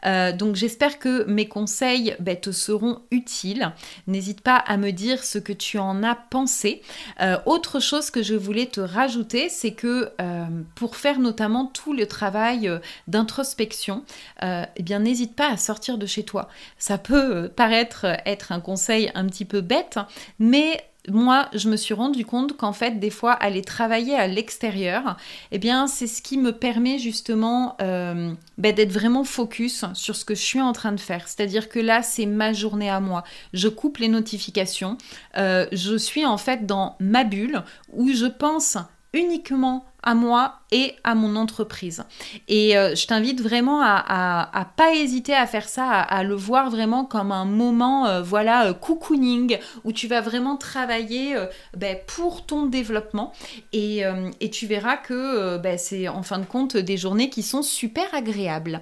Euh, 0.05 0.31
donc 0.31 0.55
j'espère 0.55 0.99
que 0.99 1.25
mes 1.25 1.47
conseils 1.47 2.15
ben, 2.19 2.37
te 2.37 2.51
seront 2.51 3.01
utiles. 3.11 3.73
N'hésite 4.07 4.41
pas 4.41 4.55
à 4.55 4.77
me 4.77 4.91
dire 4.91 5.23
ce 5.23 5.37
que 5.37 5.51
tu 5.51 5.77
en 5.77 6.01
as 6.01 6.15
pensé. 6.15 6.81
Euh, 7.19 7.37
autre 7.45 7.81
chose 7.81 8.09
que 8.09 8.23
je 8.23 8.35
voulais 8.35 8.67
te 8.67 8.79
rajouter, 8.79 9.49
c'est 9.49 9.73
que 9.73 10.11
euh, 10.21 10.45
pour 10.75 10.95
faire 10.95 11.19
notamment 11.19 11.65
tout 11.65 11.93
le 11.93 12.07
travail 12.07 12.71
d'introspection, 13.07 14.03
eh 14.41 14.83
bien 14.83 14.99
n'hésite 14.99 15.35
pas 15.35 15.49
à 15.49 15.57
sortir 15.57 15.97
de 15.97 16.05
chez 16.05 16.23
toi. 16.23 16.47
Ça 16.77 16.97
peut 16.97 17.49
paraître 17.53 18.05
être 18.25 18.51
un 18.51 18.61
conseil 18.61 19.11
un 19.13 19.25
petit 19.25 19.45
peu 19.45 19.61
bête, 19.61 19.99
mais 20.39 20.83
moi, 21.09 21.49
je 21.53 21.69
me 21.69 21.77
suis 21.77 21.93
rendu 21.93 22.25
compte 22.25 22.57
qu'en 22.57 22.73
fait, 22.73 22.99
des 22.99 23.09
fois, 23.09 23.31
aller 23.31 23.61
travailler 23.61 24.15
à 24.15 24.27
l'extérieur, 24.27 25.17
eh 25.51 25.57
bien, 25.57 25.87
c'est 25.87 26.07
ce 26.07 26.21
qui 26.21 26.37
me 26.37 26.51
permet 26.51 26.99
justement 26.99 27.75
euh, 27.81 28.33
ben, 28.57 28.75
d'être 28.75 28.91
vraiment 28.91 29.23
focus 29.23 29.85
sur 29.93 30.15
ce 30.15 30.25
que 30.25 30.35
je 30.35 30.41
suis 30.41 30.61
en 30.61 30.73
train 30.73 30.91
de 30.91 30.99
faire. 30.99 31.27
C'est-à-dire 31.27 31.69
que 31.69 31.79
là, 31.79 32.03
c'est 32.03 32.25
ma 32.25 32.53
journée 32.53 32.89
à 32.89 32.99
moi. 32.99 33.23
Je 33.53 33.67
coupe 33.67 33.97
les 33.97 34.09
notifications. 34.09 34.97
Euh, 35.37 35.65
je 35.71 35.95
suis 35.95 36.25
en 36.25 36.37
fait 36.37 36.65
dans 36.65 36.95
ma 36.99 37.23
bulle 37.23 37.63
où 37.93 38.09
je 38.09 38.25
pense 38.25 38.77
uniquement 39.13 39.85
à 40.07 40.15
moi 40.15 40.61
et 40.71 40.95
à 41.03 41.15
mon 41.15 41.35
entreprise. 41.35 42.05
Et 42.47 42.77
euh, 42.77 42.95
je 42.95 43.05
t'invite 43.07 43.41
vraiment 43.41 43.81
à, 43.83 44.71
pas 44.77 44.93
hésiter 44.93 45.35
à 45.35 45.45
faire 45.45 45.67
ça, 45.67 45.91
à, 45.91 46.23
le 46.23 46.33
voir 46.33 46.69
vraiment 46.69 47.03
comme 47.03 47.33
un 47.33 47.43
moment, 47.43 48.07
euh, 48.07 48.21
voilà, 48.21 48.67
euh, 48.67 48.73
cocooning, 48.73 49.57
où 49.83 49.91
tu 49.91 50.07
vas 50.07 50.21
vraiment 50.21 50.55
travailler 50.55 51.35
ben, 51.75 51.97
pour 52.07 52.45
ton 52.45 52.67
développement. 52.67 53.33
Et, 53.73 54.03
et 54.39 54.49
tu 54.49 54.65
verras 54.65 54.95
que 54.95 55.57
ben, 55.57 55.77
c'est 55.77 56.07
en 56.07 56.23
fin 56.23 56.39
de 56.39 56.45
compte 56.45 56.77
des 56.77 56.95
journées 56.95 57.29
qui 57.29 57.43
sont 57.43 57.61
super 57.61 58.05
agréables. 58.13 58.81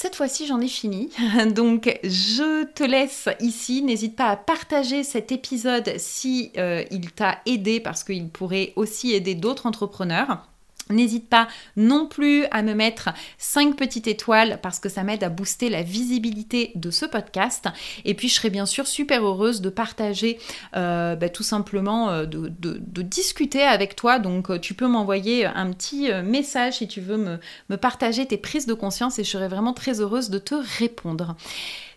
Cette 0.00 0.14
fois-ci, 0.14 0.46
j'en 0.46 0.60
ai 0.60 0.68
fini. 0.68 1.10
Donc, 1.56 1.98
je 2.04 2.62
te 2.66 2.84
laisse 2.84 3.28
ici. 3.40 3.82
N'hésite 3.82 4.14
pas 4.14 4.28
à 4.28 4.36
partager 4.36 5.02
cet 5.02 5.32
épisode 5.32 5.92
si 5.98 6.52
euh, 6.56 6.84
il 6.92 7.10
t'a 7.10 7.40
aidé 7.46 7.80
parce 7.80 8.04
qu'il 8.04 8.28
pourrait 8.28 8.74
aussi 8.76 9.12
aider 9.12 9.34
d'autres 9.34 9.66
entrepreneurs. 9.66 10.46
N'hésite 10.90 11.28
pas 11.28 11.48
non 11.76 12.06
plus 12.06 12.46
à 12.50 12.62
me 12.62 12.74
mettre 12.74 13.10
5 13.38 13.76
petites 13.76 14.06
étoiles 14.06 14.58
parce 14.62 14.78
que 14.78 14.88
ça 14.88 15.02
m'aide 15.02 15.24
à 15.24 15.28
booster 15.28 15.68
la 15.68 15.82
visibilité 15.82 16.72
de 16.74 16.90
ce 16.90 17.06
podcast. 17.06 17.68
Et 18.04 18.14
puis 18.14 18.28
je 18.28 18.34
serai 18.34 18.50
bien 18.50 18.66
sûr 18.66 18.86
super 18.86 19.24
heureuse 19.24 19.60
de 19.60 19.70
partager 19.70 20.38
euh, 20.76 21.16
bah, 21.16 21.28
tout 21.28 21.42
simplement, 21.42 22.10
euh, 22.10 22.26
de, 22.26 23.02
discuter 23.02 23.62
avec 23.62 23.96
toi. 23.96 24.18
Donc 24.18 24.50
euh, 24.50 24.58
tu 24.58 24.74
peux 24.74 24.88
m'envoyer 24.88 25.46
un 25.46 25.72
petit 25.72 26.10
message 26.24 26.78
si 26.78 26.88
tu 26.88 27.00
veux 27.00 27.16
me, 27.16 27.38
me 27.68 27.76
partager 27.76 28.26
tes 28.26 28.36
prises 28.36 28.66
de 28.66 28.74
conscience 28.74 29.18
et 29.18 29.24
je 29.24 29.30
serai 29.30 29.48
vraiment 29.48 29.72
très 29.72 30.00
heureuse 30.00 30.30
de 30.30 30.38
te 30.38 30.54
répondre. 30.78 31.36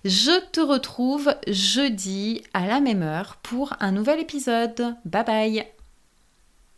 Je 0.03 0.39
te 0.51 0.61
retrouve 0.61 1.35
jeudi 1.47 2.41
à 2.53 2.65
la 2.65 2.79
même 2.79 3.03
heure 3.03 3.37
pour 3.43 3.73
un 3.79 3.91
nouvel 3.91 4.19
épisode. 4.19 4.95
Bye 5.05 5.25
bye 5.25 5.80